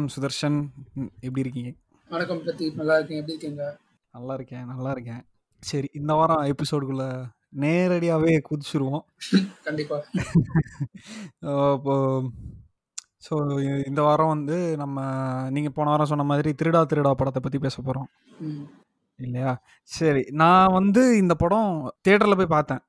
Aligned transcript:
வணக்கம் 0.00 0.14
சுதர்ஷன். 0.16 0.56
எப்படி 1.20 1.40
இருக்கீங்க? 1.40 1.70
வணக்கம் 2.10 2.38
பிரதீப் 2.38 2.74
நல்லா 2.74 2.94
இருக்கேன். 2.94 3.18
எப்படி 3.18 3.36
இருக்கீங்க? 3.36 3.64
நல்லா 4.14 4.34
இருக்கேன் 4.34 4.64
நல்லா 4.64 4.90
இருக்கேன். 4.90 5.20
சரி 5.62 5.88
இந்த 5.92 6.12
வாரம் 6.14 6.42
எபிசோடுக்குள்ள 6.42 7.04
நேரடியாகவே 7.56 8.40
குதிச்சிருவோம். 8.50 9.04
கண்டிப்பா. 9.64 9.96
அஹ் 11.42 11.74
இப்போ 11.74 12.22
ஸோ 13.26 13.34
இந்த 13.86 14.02
வாரம் 14.02 14.28
வந்து 14.28 14.76
நம்ம 14.76 14.98
நீங்கள் 15.50 15.72
போன 15.72 15.90
வாரம் 15.90 16.06
சொன்ன 16.06 16.24
மாதிரி 16.24 16.52
திருடா 16.52 16.82
திருடா 16.86 17.12
படத்தை 17.12 17.42
பற்றி 17.42 17.58
பேச 17.58 17.82
போகிறோம் 17.82 18.08
இல்லையா? 19.18 19.52
சரி 19.82 20.24
நான் 20.32 20.72
வந்து 20.72 21.16
இந்த 21.16 21.34
படம் 21.34 21.72
தேட்டரில் 22.08 22.36
போய் 22.36 22.54
பார்த்தேன். 22.56 22.82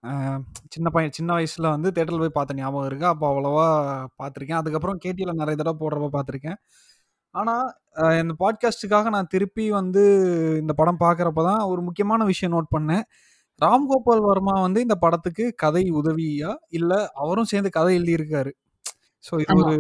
சின்ன 0.70 0.90
பையன் 0.90 1.12
சின்ன 1.12 1.34
வயசில் 1.34 1.74
வந்து 1.76 1.92
தேட்டரில் 1.92 2.20
போய் 2.20 2.38
பார்த்த 2.40 2.54
ஞாபகம் 2.54 2.86
இருக்கு. 2.86 3.06
அப்போ 3.06 3.26
அவ்வளோவா 3.32 3.68
பார்த்துருக்கேன். 4.20 4.62
அதுக்கப்புறம் 4.62 5.00
கேடியில் 5.06 5.40
நிறைய 5.42 5.56
தடவை 5.56 5.76
போடுறப்ப 5.80 6.10
பார்த்துருக்கேன். 6.18 6.60
ஆனால் 7.36 7.68
இந்த 8.22 8.34
பாட்காஸ்ட்டுக்காக 8.42 9.10
நான் 9.16 9.32
திருப்பி 9.34 9.66
வந்து 9.80 10.04
இந்த 10.62 10.74
படம் 10.80 11.02
பார்க்குறப்ப 11.04 11.44
தான் 11.50 11.62
ஒரு 11.72 11.82
முக்கியமான 11.88 12.26
விஷயம் 12.32 12.54
நோட் 12.56 12.74
பண்ணேன். 12.76 13.04
ராம்கோபால் 13.62 14.24
வர்மா 14.30 14.54
வந்து 14.66 14.80
இந்த 14.86 14.96
படத்துக்கு 15.04 15.46
கதை 15.64 15.84
உதவியா 16.00 16.52
இல்லை 16.78 17.00
அவரும் 17.24 17.50
சேர்ந்து 17.52 17.72
கதை 17.78 17.92
எழுதியிருக்காரு? 18.00 18.52
ஸோ 19.26 19.34
இது 19.44 19.56
ஒரு 19.64 19.76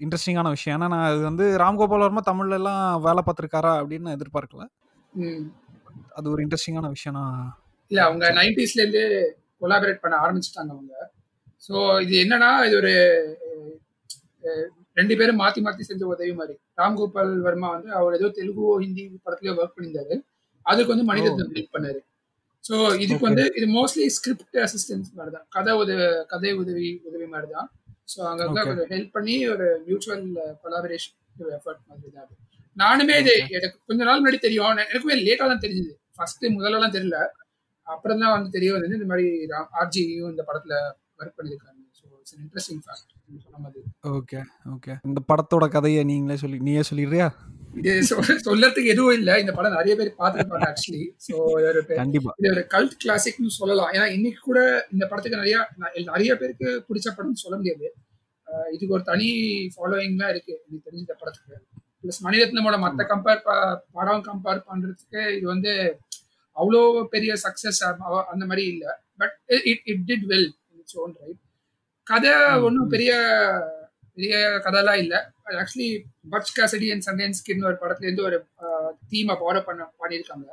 இன்ட்ரெஸ்டிங்கான 0.00 0.48
விஷயம். 0.56 0.76
ஏன்னா 0.76 0.88
நான் 0.94 1.12
இது 1.14 1.22
வந்து 1.30 1.44
ராம்கோபால் 1.62 2.04
வர்மா 2.06 2.22
தமிழ்ல 2.30 2.58
எல்லாம் 2.60 2.82
வேலை 3.06 3.22
பார்த்துருக்காரா 3.26 3.72
அப்படின்னு 3.80 4.06
நான் 4.08 4.18
எதிர்பார்க்கல. 4.18 4.64
அது 6.18 6.26
ஒரு 6.34 6.40
இன்ட்ரெஸ்டிங்கான 6.44 6.90
விஷயம் 6.96 7.18
நான் 7.20 7.38
இல்ல 7.90 8.00
அவங்க 8.06 8.24
சொல்றேன் 8.24 8.40
நைன்டிஸ்ல 8.40 8.82
இருந்து 8.82 9.04
கொலாபரேட் 9.62 10.02
பண்ண 10.02 10.16
ஆரம்பிச்சிட்டாங்க 10.24 10.72
அவங்க. 10.76 10.94
ஸோ 11.68 11.76
இது 12.04 12.14
என்னன்னா 12.24 12.50
இது 12.68 12.76
ஒரு 12.82 12.92
ரெண்டு 14.98 15.14
பேரும் 15.16 15.40
மாத்தி 15.40 15.60
மாத்தி 15.64 15.82
செஞ்ச 15.82 16.02
உதவி 16.06 16.32
மாதிரி. 16.32 16.54
ராம்கோபால் 16.78 17.32
வர்மா 17.40 17.68
வந்து 17.70 17.88
அவர் 17.92 18.14
ஏதோ 18.14 18.28
தெலுங்கு 18.30 18.78
ஹிந்தி 18.80 19.04
படத்துலயோ 19.26 19.54
ஒர்க் 19.58 19.76
பண்ணியிருந்தாரு. 19.76 20.16
அதுக்கு 20.66 20.92
வந்து 20.94 21.06
மணிரத்னம் 21.10 21.52
லீட் 21.56 21.74
பண்ணாரு. 21.74 22.00
ஸோ 22.64 22.76
இதுக்கு 22.98 23.24
வந்து 23.26 23.44
இது 23.56 23.66
மோஸ்ட்லி 23.74 24.06
ஸ்கிரிப்ட் 24.16 24.56
அசிஸ்டன்ஸ் 24.64 25.10
மாதிரி 25.14 25.32
தான் 25.34 25.46
கதை 25.48 25.72
உதவி 25.74 26.06
கதை 26.26 26.50
உதவி 26.54 26.88
உதவி 27.04 27.26
மாதிரி 27.26 27.48
தான் 27.52 27.68
ஸோ 28.12 28.18
அங்கங்க 28.28 28.60
கொஞ்சம் 28.60 28.90
ஹெல்ப் 28.90 29.12
பண்ணி 29.12 29.34
ஒரு 29.48 29.66
மியூச்சுவல் 29.86 30.24
கொலாபரேஷன் 30.62 31.16
எஃபர்ட் 31.56 31.82
மாதிரி 31.88 32.10
தான் 32.12 32.28
நானுமே 32.76 33.14
இது 33.22 33.32
எனக்கு 33.50 33.76
கொஞ்ச 33.86 34.00
நாள் 34.04 34.20
முன்னாடி 34.20 34.38
தெரியும். 34.38 34.70
எனக்கு- 34.72 34.90
எனக்குமே 34.90 35.16
லேட்டாக 35.20 35.48
தான் 35.48 35.62
தெரிஞ்சுது. 35.64 35.92
ஃபர்ஸ்ட் 36.16 36.44
முதல்லலாம் 36.48 36.92
தெரியல. 36.92 37.18
அப்புறம் 37.86 38.20
தான் 38.20 38.34
வந்து 38.36 38.50
தெரிய 38.50 38.70
வந்தது. 38.72 38.94
இந்த 38.94 39.06
மாதிரி 39.06 39.26
ஆர்ஜியும் 39.80 40.30
இந்த 40.30 40.42
படத்துல 40.48 40.74
ஒர்க் 41.18 41.36
பண்ணியிருக்காங்க 41.38 41.77
இட்ஸ் 42.28 42.40
இன்ட்ரெஸ்டிங் 42.44 42.80
ஃபேக்ட் 42.84 43.12
சொன்ன 43.44 43.58
மாதிரி. 43.64 43.80
ஓகே 44.16 44.40
ஓகே 44.74 44.94
இந்த 45.08 45.20
படத்தோட 45.30 45.64
கதையை 45.74 46.02
நீங்களே 46.10 46.36
சொல்லி 46.42 46.58
நீயே 46.66 46.82
சொல்லிடுறியா? 46.88 47.28
இது 47.78 47.92
சொல்லறதுக்கு 48.48 48.92
எதுவும் 48.94 49.16
இல்லை. 49.18 49.34
இந்த 49.42 49.52
படம் 49.56 49.76
நிறைய 49.78 49.94
பேர் 50.00 50.10
பார்த்துருப்பாங்க 50.20 50.66
ஆக்சுவலி 50.70 51.02
ஸோ 51.26 51.34
ஒரு 51.68 51.80
கண்டிப்பா. 52.00 52.32
இது 52.40 52.50
ஒரு 52.54 52.62
கல்ட் 52.74 52.96
கிளாசிக்னு 53.04 53.56
சொல்லலாம். 53.60 53.90
ஏன்னா 53.96 54.06
இன்னைக்கு 54.16 54.40
கூட 54.48 54.60
இந்த 54.94 55.04
படத்துக்கு 55.10 55.40
நிறைய 55.42 55.56
நிறைய 56.12 56.30
பேருக்கு 56.42 56.68
பிடிச்ச 56.88 57.08
படம்னு 57.16 57.42
சொல்ல 57.44 57.56
முடியாது. 57.60 57.88
இதுக்கு 58.74 58.96
ஒரு 58.98 59.04
தனி 59.10 59.30
ஃபாலோயிங் 59.74 60.20
தான் 60.22 60.32
இருக்கு. 60.34 60.54
எனக்கு 60.66 60.86
தெரிஞ்ச 60.86 61.04
இந்த 61.06 61.16
படத்துக்கு. 61.22 61.56
ப்ளஸ் 62.02 62.22
மணிரத்னமோட 62.26 62.76
மற்ற 62.84 63.00
ஆமா. 63.02 63.10
கம்பேர் 63.12 63.42
படம் 63.98 64.24
கம்பேர் 64.30 64.66
பண்றதுக்கு 64.70 65.22
இது 65.38 65.46
வந்து 65.54 65.72
அவ்வளோ 66.56 66.80
பெரிய 67.14 67.32
சக்சஸ் 67.46 67.82
அந்த 68.32 68.44
மாதிரி 68.50 68.64
இல்லை. 68.74 68.92
But 69.20 69.36
it 69.70 69.84
it 69.92 70.04
did 70.10 70.26
well 70.32 70.48
its 70.78 70.98
own 71.04 71.14
right 71.22 71.42
கதை 72.10 72.32
ஒன்றும் 72.66 72.92
பெரிய 72.94 73.10
பெரிய 74.16 74.36
கதைலாம் 74.66 75.00
இல்லை. 75.04 75.18
Actually 75.62 75.88
Butch 76.32 76.54
Cassidy 76.58 76.88
and 76.94 77.04
Sundance 77.08 77.44
கிட்னு 77.46 77.68
ஒரு 77.70 77.78
படத்துலேருந்து 77.82 78.26
ஒரு 78.28 78.38
தீமை 79.12 79.34
ஃபாலோ 79.40 79.60
பண்ண 79.68 79.82
பண்ணியிருக்காங்க. 80.02 80.48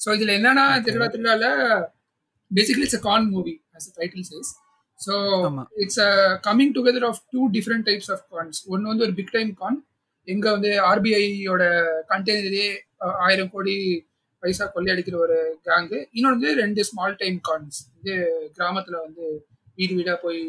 ஸோ 0.00 0.08
இதில் 0.16 0.36
என்னன்னா 0.38 0.64
திருவிழா 0.86 1.08
திருவிழால 1.14 1.46
basically 2.50 2.86
it's 2.88 3.00
a 3.00 3.04
con 3.08 3.28
movie 3.34 3.54
as 3.78 3.86
a 3.90 3.94
title 3.98 4.24
says. 4.30 4.48
So 4.98 5.14
it's 5.82 6.00
a 6.06 6.10
coming 6.46 6.72
together 6.76 7.06
of 7.08 7.20
two 7.34 7.42
different 7.54 7.86
types 7.88 8.10
of 8.14 8.24
cons 8.34 8.58
ஒன்று 8.72 8.90
வந்து 8.90 9.04
ஒரு 9.06 9.14
பிக் 9.18 9.32
டைம் 9.36 9.50
கான் 9.60 9.78
எங்க 10.28 10.46
வந்து 10.56 10.70
ஆர்பிஐயோட 10.88 11.62
கண்டெய்னரே 12.10 12.66
ஆயிரம் 13.26 13.52
கோடி 13.54 13.76
பைசா 14.42 14.64
கொள்ளையடிக்கிற 14.74 15.16
ஒரு 15.26 15.38
கேங்கு 15.68 15.98
இன்னொன்று 16.16 16.36
வந்து 16.36 16.50
ரெண்டு 16.62 16.82
ஸ்மால் 16.88 17.16
டைம் 17.22 17.38
கான்ஸ் 17.48 17.78
இது 17.98 18.14
கிராமத்துல 18.58 18.98
வந்து 19.06 19.24
வீடு 19.80 19.94
வீடா 19.98 20.14
போய் 20.24 20.40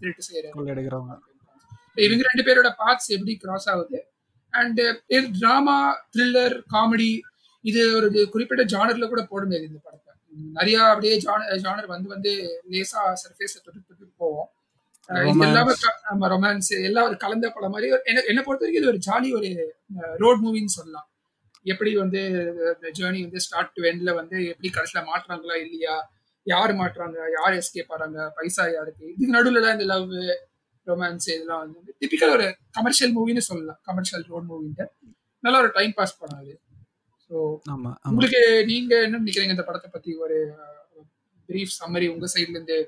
திருட்டு 0.00 0.22
செய்யற 0.28 0.46
கொள்ளையடிக்கிறவங்க 0.56 1.16
இவங்க 2.06 2.24
ரெண்டு 2.30 2.44
பேரோட 2.46 2.68
பார்ட்ஸ் 2.80 3.08
எப்படி 3.16 3.32
கிராஸ் 3.42 3.68
ஆகுது? 3.72 3.98
அண்ட் 4.54 4.80
இது 5.14 5.26
ட்ராமா 5.40 5.76
த்ரில்லர் 6.14 6.54
காமெடி 6.74 7.10
இது 7.64 7.80
ஒரு 7.98 8.08
குறிப்பிட்ட 8.34 8.62
ஜானர்ல 8.72 9.06
கூட 9.12 9.22
போட 9.32 9.42
முடியாது 9.46 9.68
இந்த 9.70 9.80
படத்தை. 9.86 10.06
நிறைய 10.58 10.76
அப்படியே 10.92 11.14
ஜானர் 11.64 11.92
வந்து 11.94 12.08
வந்து 12.14 12.32
லேசா 12.72 13.02
சர்ஃபேஸ்ல 13.22 13.60
தொட்டு 13.64 13.80
தொட்டு 13.88 14.06
போவோம் 14.22 14.48
இது 15.30 15.44
எல்லாமே 15.48 15.72
நம்ம 16.08 16.28
ரொமான்ஸ் 16.32 16.72
எல்லாம் 16.88 17.06
ஒரு 17.08 17.16
கலந்த 17.24 17.46
படம் 17.54 17.72
மாதிரி. 17.74 17.88
என்ன 18.10 18.22
என்னை 18.30 18.42
பொறுத்த 18.46 18.64
வரைக்கும் 18.64 18.82
இது 18.82 18.92
ஒரு 18.92 19.00
ஜாலி 19.08 19.28
ஒரு 19.38 19.48
ரோட் 20.22 20.42
மூவின்னு 20.44 20.76
சொல்லலாம். 20.78 21.06
எப்படி 21.66 21.90
வந்து 22.02 22.20
ஜேர்னி 22.98 23.20
வந்து 23.26 23.42
ஸ்டார்ட் 23.46 23.74
டு 23.76 23.82
எண்ட்ல 23.90 24.10
வந்து 24.20 24.36
எப்படி 24.52 24.68
கடைசியில 24.76 25.00
மாட்டுறாங்களா 25.10 25.56
இல்லையா? 25.64 25.96
யார் 26.46 26.72
மாட்டுறாங்க? 26.80 27.18
யார் 27.38 27.56
எஸ்கேப் 27.60 27.92
ஆறாங்க? 27.96 28.20
பைசா 28.36 28.64
யாருக்கு? 28.76 29.04
இதுக்கு 29.14 29.36
நடுவில் 29.36 29.74
இந்த 29.76 29.86
லவ் 29.92 30.10
ரொமான்ஸ் 30.86 31.28
இதெல்லாம் 31.34 31.62
வந்து 31.64 31.94
டிபிக்கல் 32.02 32.34
ஒரு 32.36 32.46
கமர்ஷியல் 32.76 33.14
மூவின்னு 33.16 33.42
சொல்லலாம். 33.48 33.80
கமர்ஷியல் 33.88 34.24
ரோட் 34.32 34.48
மூவின்ட்டு 34.52 34.86
நல்ல 35.44 35.56
ஒரு 35.64 35.70
டைம் 35.78 35.92
பாஸ் 35.98 36.14
அது. 36.38 36.54
ஸோ 37.26 37.36
உங்களுக்கு 38.10 38.40
நீங்க 38.70 38.92
என்ன 39.06 39.20
நினைக்கிறீங்க 39.22 39.56
இந்த 39.56 39.66
படத்தை 39.68 39.88
பத்தி? 39.90 40.12
ஒரு 40.24 40.38
பிரீஃப் 41.48 41.76
சம்மரி 41.80 42.06
உங்க 42.14 42.26
சைட்ல 42.34 42.56
இருந்து 42.56 42.78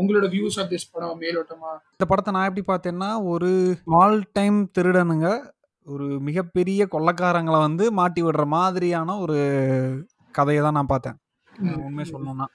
உங்களோட 0.00 0.26
வியூஸ் 0.34 0.56
ஆஃப் 0.60 0.70
திஸ் 0.72 0.90
படம் 0.94 1.20
மேலோட்டமா? 1.24 1.72
இந்த 1.96 2.06
படத்தை 2.10 2.32
நான் 2.36 2.48
எப்படி 2.48 2.64
பார்த்தேன்னா 2.70 3.10
ஒரு 3.32 3.50
ஸ்மால் 3.82 4.18
டைம் 4.38 4.58
திருடனுங்க. 4.78 5.28
ஒரு 5.86 6.06
மிகப்பெரிய 6.28 6.82
கொள்ளைக்காரங்களை 6.94 7.60
வந்து 7.66 7.84
மாட்டி 8.00 8.20
விடுற 8.26 8.44
மாதிரியான 8.56 9.16
ஒரு 9.24 9.38
கதையை 10.38 10.60
தான் 10.66 10.76
நான் 10.78 10.92
பார்த்தேன். 10.92 11.16
ம், 11.56 11.66
அஹ் 11.66 11.80
உண்மையை 11.84 12.04
ம், 12.04 12.12
சொல்லணும்னா 12.12 12.46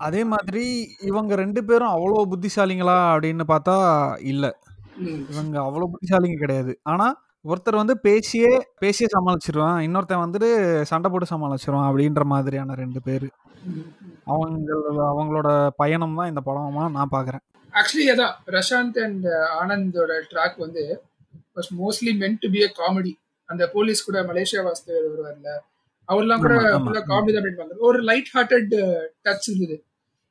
அதே 0.00 0.22
மாதிரி 0.24 0.64
இவங்க 1.02 1.34
ரெண்டு 1.36 1.60
பேரும் 1.64 1.94
அவ்வளோ 1.94 2.22
புத்திசாலிங்களா 2.30 2.96
அப்படின்னு 3.10 3.44
பார்த்தா 3.48 3.76
இல்லை. 4.32 4.50
இவங்க 5.28 5.56
அவ்வளோ 5.62 5.88
புத்திசாலிங்க 5.92 6.38
கிடையாது. 6.38 6.72
ஆனால் 6.84 7.14
ஒருத்தர் 7.44 7.80
வந்து 7.80 7.94
பேசியே 8.00 8.52
பேசியே 8.78 9.08
சமாளிச்சிருவான். 9.12 9.76
இன்னொருத்தன் 9.82 10.22
வந்துட்டு 10.22 10.48
சண்டை 10.90 11.10
போட்டு 11.10 11.32
சமாளிச்சிருவான் 11.32 11.88
அப்படின்ற 11.88 12.24
மாதிரியான 12.26 12.76
ரெண்டு 12.80 13.00
பேர். 13.02 13.28
அவங்க 14.26 14.72
அவங்களோட 15.10 15.48
பயணம் 15.76 16.18
தான் 16.18 16.28
இந்த 16.28 16.42
படமா 16.44 16.86
நான் 16.96 17.12
பார்க்குறேன் 17.12 17.44
ஆக்சுவலி 17.74 18.08
அதான் 18.12 18.34
பிரசாந்த் 18.46 18.98
அண்ட் 19.02 19.26
ஆனந்தோட 19.56 20.12
ட்ராக் 20.30 20.56
வந்து 20.58 20.82
was 21.56 21.70
mostly 21.78 22.12
meant 22.20 22.42
to 22.42 22.50
be 22.50 22.60
a 22.64 22.70
comedy 22.76 23.12
அந்த 23.48 23.64
போலீஸ் 23.74 24.06
கூட 24.06 24.18
மலேசியா 24.24 24.62
வாஸ்தவர் 24.64 25.06
வருவார்ல 25.08 25.50
அவர்லாம் 26.08 26.42
கூட 26.42 26.54
காமெடி 27.08 27.32
தான் 27.32 27.44
பண்ணிருப்பாங்க 27.44 27.86
ஒரு 27.88 28.00
லைட் 28.08 28.30
ஹார்ட்டட் 28.34 28.72
டச் 29.26 29.48
இருந்தது. 29.50 29.76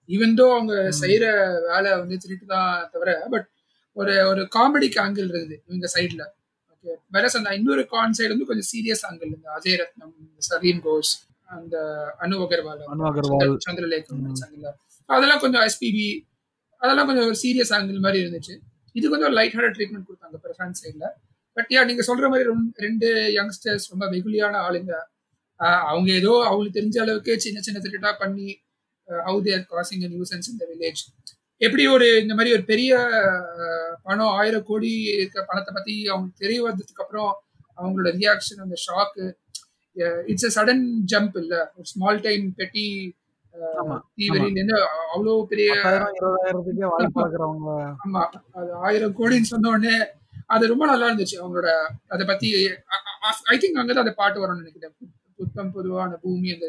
ஈவன் 0.09 0.35
தோ 0.37 0.45
அவங்க 0.53 0.73
செய்யற 0.99 1.25
வேலை 1.67 1.91
வந்து 2.01 2.15
திருட்டு 2.23 2.45
தான் 2.51 2.71
தவிர 2.93 3.11
பட் 3.33 3.47
ஒரு 3.97 4.13
ஒரு 4.29 4.41
காமெடிக்கு 4.55 4.99
ஆங்கிள் 5.03 5.27
இருக்குது 5.27 5.57
இவங்க 5.67 5.87
சைட்ல 5.93 6.23
ஓகே 6.73 6.93
வேற 7.15 7.25
அந்த 7.33 7.51
இன்னொரு 7.59 7.83
கான் 7.93 8.15
சைடு 8.17 8.31
வந்து 8.33 8.49
கொஞ்சம் 8.49 8.69
சீரியஸ் 8.71 9.03
ஆங்கிள் 9.09 9.31
இந்த 9.31 9.49
அஜய் 9.55 9.77
ரத்னம் 9.81 10.13
சரீன் 10.49 10.81
கோஷ் 10.85 11.13
அந்த 11.49 11.75
அனு 12.23 12.37
அகர்வால் 12.45 12.81
அனு 12.83 13.03
அவங்க 13.03 13.21
சந்திர 13.21 13.33
அகர்வால் 13.33 13.63
சந்திரலேகம் 13.65 14.17
ம், 14.17 14.23
நடிச்சாங்கல்ல 14.25 14.69
அதெல்லாம் 15.09 15.41
கொஞ்சம் 15.43 15.65
எஸ்பிபி 15.67 16.07
அதெல்லாம் 16.81 17.07
கொஞ்சம் 17.09 17.27
ஒரு 17.27 17.37
சீரியஸ் 17.41 17.73
ஆங்கிள் 17.75 18.05
மாதிரி 18.05 18.19
இருந்துச்சு. 18.23 18.53
இது 18.95 19.05
கொஞ்சம் 19.13 19.33
லைட் 19.37 19.55
ஹார்ட் 19.57 19.75
ட்ரீட்மெண்ட் 19.75 20.07
கொடுத்தாங்க 20.07 20.37
பிரசாந்த் 20.43 20.79
சைடில் 20.81 21.07
பட் 21.57 21.69
யா 21.73 21.81
நீங்க 21.89 22.03
சொல்ற 22.07 22.25
மாதிரி 22.31 22.45
ரெண்டு 22.85 23.07
யங்ஸ்டர்ஸ் 23.37 23.85
ரொம்ப 23.91 24.05
வெகுலியான 24.13 24.55
ஆளுங்க. 24.65 24.93
அவங்க 25.89 26.09
ஏதோ 26.13 26.31
அவங்களுக்கு 26.47 26.77
தெரிஞ்ச 26.79 26.97
அளவுக்கு 27.01 27.33
சின்ன 27.39 27.59
சின்ன 27.61 27.79
திருட்டா 27.83 28.11
பண்ணி 28.19 28.47
how 29.09 29.39
they 29.45 29.63
causing 29.71 30.05
a 30.05 30.11
nuisance 30.13 30.51
இந்த 30.51 30.63
வில்லேஜ் 30.71 31.03
எப்படி 31.61 31.83
ஒரு 31.87 32.07
இந்த 32.21 32.33
மாதிரி 32.33 32.53
ஒரு 32.53 32.63
பெரிய 32.65 32.91
பணம் 34.05 34.33
ஆயிரம் 34.37 34.65
கோடி 34.65 34.89
இருக்க 35.13 35.45
பணத்தை 35.49 35.73
பத்தி 35.73 35.93
அவங்களுக்கு 36.07 36.43
தெரிய 36.45 36.59
வந்ததுக்கு 36.65 37.03
அப்புறம் 37.05 37.31
அவங்களோட 37.77 38.11
ரியாக்ஷன் 38.17 38.63
அந்த 38.65 38.77
shock 38.85 39.25
it's 40.27 40.47
a 40.47 40.55
sudden 40.55 40.81
jump 41.11 41.37
இல்ல. 41.41 41.53
ஒரு 41.75 41.87
ஸ்மால் 41.91 42.19
டைம் 42.21 42.45
பெட்டி 42.53 42.85
தீவரியிலேருந்து 44.17 44.77
அவ்வளோ 45.13 45.33
பெரிய 45.51 45.69
ஆமா 47.99 48.23
அது 48.57 48.71
ஆயிரம் 48.85 49.15
கோடின்னு 49.19 49.51
சொன்ன 49.51 49.69
உடனே 49.71 49.95
அது 50.49 50.71
ரொம்ப 50.71 50.85
நல்லா 50.85 51.07
இருந்துச்சு 51.09 51.37
அவங்களோட 51.41 51.69
அதை 52.07 52.23
பத்தி 52.25 52.49
ஐ 53.47 53.57
திங்க் 53.57 53.79
அங்கதான் 53.81 54.05
அந்த 54.05 54.15
பாட்டு 54.19 54.41
வரும்னு 54.41 54.63
நினைக்கிறேன். 54.63 54.95
புத்தம் 55.39 55.71
பொதுவான 55.73 56.11
பூமி 56.21 56.49
அந்த 56.53 56.67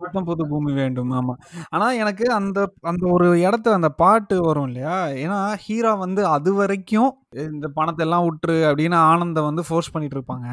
புத்தம் 0.00 0.26
புது 0.26 0.42
பூமி 0.50 0.72
வேண்டும். 0.72 1.12
ஆமா. 1.18 1.34
ஆனா 1.70 1.86
எனக்கு 2.00 2.26
அந்த 2.36 2.58
அந்த 2.82 3.04
ஒரு 3.14 3.26
இடத்த 3.40 3.72
அந்த 3.78 3.88
பாட்டு 4.00 4.36
வரும் 4.44 4.68
இல்லையா? 4.68 4.94
ஏன்னா 5.22 5.38
ஹீரா 5.64 5.92
வந்து 6.02 6.22
அதுவரைக்கும் 6.34 7.10
இந்த 7.46 7.66
பணத்த 7.78 8.04
எல்லாம் 8.06 8.26
உட்ரு 8.28 8.56
அப்படின்னு 8.68 8.96
ஆனந்த 9.08 9.42
வந்து 9.42 9.62
ஃபோர்ஸ் 9.68 9.92
பண்ணிட்டு 9.94 10.16
இருப்பாங்க. 10.18 10.46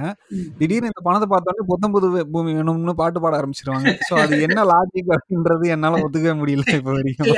திடீர்னு 0.60 0.92
இந்த 0.92 1.04
பணத்த 1.07 1.28
பார்த்தோனே 1.28 1.66
புத்தம் 1.72 1.96
புது 1.98 2.07
பூமி 2.34 2.54
வேணும்னு 2.57 2.96
பாட்டு 3.02 3.22
பாட 3.22 3.34
ஆரம்பிச்சுருவாங்க. 3.40 3.94
ஸோ 4.10 4.16
அது 4.24 4.42
என்ன 4.48 4.66
லாஜிக் 4.74 5.13
அப்படின்றது 5.18 5.68
என்னால 5.75 6.02
ஒத்துக்கவே 6.06 6.36
முடியல 6.42 6.66
இப்ப 6.80 6.92
வரைக்கும். 6.98 7.34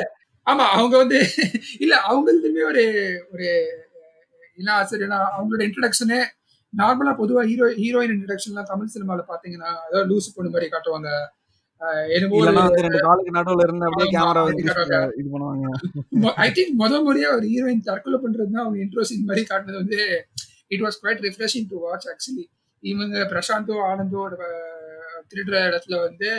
ஆமா. 0.48 0.66
அவங்க 0.76 0.96
வந்து 0.98 1.20
இல்ல 1.80 1.94
அவங்களுதுமே 2.10 2.64
ஒரு 2.72 2.84
ஒரு 3.34 3.48
என்ன 4.58 4.70
ஆச்சரியம்னா, 4.78 5.18
அவங்களோட 5.34 5.64
இன்ட்ரோடக்ஷனே 5.66 6.20
நார்மலா 6.74 7.12
பொதுவா 7.20 7.42
ஹீரோ 7.50 7.66
ஹீரோயின் 7.78 8.14
இன்ட்ரோடக்ஷன்லாம் 8.14 8.70
தமிழ் 8.72 8.94
சினிமால 8.94 9.22
பார்த்தீங்கன்னா, 9.30 9.70
அதாவது 9.86 10.10
லூசு 10.12 10.30
பொண்ணு 10.36 10.50
மாரி 10.54 10.68
காட்டுவாங்க. 10.68 11.10
அ 11.82 11.88
என்னமோ 12.16 12.36
ஒரு 12.36 12.42
இல்லன்னா 12.42 12.64
வந்து 12.66 12.84
2 12.86 13.00
காலுக்கு 13.04 13.34
நடுவுல 13.36 13.66
இருந்து 13.68 13.88
அப்படியே 13.88 14.08
ஆமா. 14.08 14.14
கேமராவ 14.16 14.46
அப்படி 14.46 14.58
திருப்பி 14.60 14.80
காட்டுவாங்க. 14.82 15.18
இது 15.20 15.30
பண்ணுவாங்க. 15.34 15.68
மொ 16.18 16.30
ஐ 16.46 16.50
திங்க் 16.58 16.74
மொத 16.82 16.94
முறையா 17.06 17.30
ஒரு 17.38 17.48
ஹீரோயின் 17.54 17.84
தற்கொலை 17.88 18.20
பண்றது 18.24 18.52
தான் 18.52 18.66
அவங்க 18.66 18.80
இன்ட்ரோ 18.86 19.04
சீன் 19.10 19.28
மாரி 19.30 19.44
காட்டுனது 19.50 19.82
வந்து 19.84 20.00
it 20.72 20.84
was 20.86 21.00
quite 21.02 21.24
refreshing 21.28 21.70
to 21.72 21.80
watch 21.86 22.08
actually. 22.14 22.46
இவங்க 22.84 23.18
பிரசாந்தோ, 23.32 23.78
ஆனந்தோ 23.90 24.24
திருடுற 25.32 25.56
இடத்துல 25.70 25.96
வந்து 26.04 26.30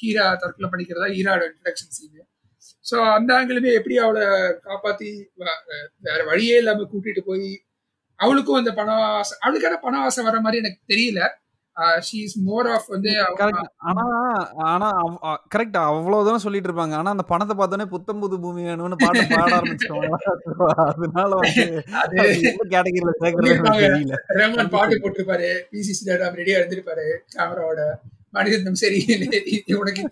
ஹீரா 0.00 0.24
தற்கொலை 0.42 0.68
பண்ணிக்கிறதா 0.72 1.08
ஹீராவோட 1.14 1.44
இன்ட்ரோடக்ஷன் 1.50 1.94
சீனு. 1.96 2.22
ஸோ 2.84 2.96
அந்த 3.16 3.30
ஆங்கிளுமே 3.38 3.70
எப்படி 3.78 3.96
அவள 4.04 4.18
காப்பாத்தி 4.66 5.10
வேற 6.06 6.20
வழியே 6.30 6.56
இல்லாம 6.62 6.86
கூட்டிட்டு 6.92 7.22
போய் 7.28 7.48
அவளுக்கும் 8.20 8.60
அந்த 8.60 8.72
பண 8.74 8.88
ஆசை 9.12 9.34
அவளுக்கான 9.42 9.78
பண 9.80 9.94
ஆசை 10.00 10.22
வர 10.24 10.38
மாரி 10.40 10.58
எனக்கு 10.58 10.80
தெரியல. 10.92 11.20
Uh 11.76 11.86
she 12.06 12.18
is 12.26 12.38
more 12.46 12.68
of 12.74 12.88
வந்து 12.94 13.10
அவ 13.22 13.34
கரெக்ட். 13.40 13.66
ஆனா 13.88 14.04
ஆனா 14.68 14.86
அவ் 15.00 15.16
அ 15.22 15.32
கரெக்ட். 15.54 15.78
அவ்வளோ 15.84 16.20
தூரம் 16.26 16.44
சொல்லிட்டு 16.44 16.68
இருப்பாங்க. 16.70 16.94
ஆனா 17.00 17.10
அந்த 17.14 17.24
பணத்த 17.30 17.54
புத்தம் 17.94 18.22
புது 18.22 18.36
பூமி 18.44 18.62
வேணும்னு 18.68 18.98
பாட்டு 19.04 19.24
பாட 19.30 19.50
ஆரம்பிச்சுருவாங்களா? 19.58 20.20
அதனால 20.86 21.30
வந்து 21.42 21.66
அது 22.02 22.16
அது 22.22 22.38
எந்த 22.42 22.62
கேட்டகரில 22.72 23.14
சேர்க்கறதுன்னு 23.16 23.56
எனக்கு 23.56 23.70
சொல்லிருப்பாங்க. 23.70 23.84
தெரியல. 23.84 24.16
ரஹ்மான் 24.38 24.72
பாட்டு 24.74 24.96
போட்டிருப்பாரு. 24.98 25.50
பி.சி. 25.70 25.94
ஸ்ரீராம் 25.98 26.38
ரெடியா 26.40 26.58
இருந்திருப்பாரு 26.60 27.06
கேமராவோட. 27.34 27.82
மணிரத்னம் 28.34 28.80
சரி 28.80 28.98
உனக்கு 29.78 30.02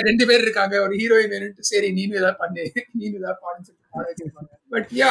2 0.00 0.24
பேர் 0.28 0.44
இருக்காங்க. 0.44 0.74
ஒரு 0.86 0.94
ஹீரோயின் 1.00 1.32
வேணும்ட்டு 1.34 1.70
சரி 1.70 1.88
நீனும் 1.98 2.18
ஏதாவது 2.20 2.40
பண்ணு. 2.42 2.64
நீனும் 2.98 3.20
ஏதாவது 3.22 3.40
பாடுன்னு 3.44 3.66
சொல்லிட்டு 3.68 3.94
பாட 3.96 4.06
வச்சிருப்பாங்க. 4.10 4.52
But 4.74 4.90
yeah 5.00 5.10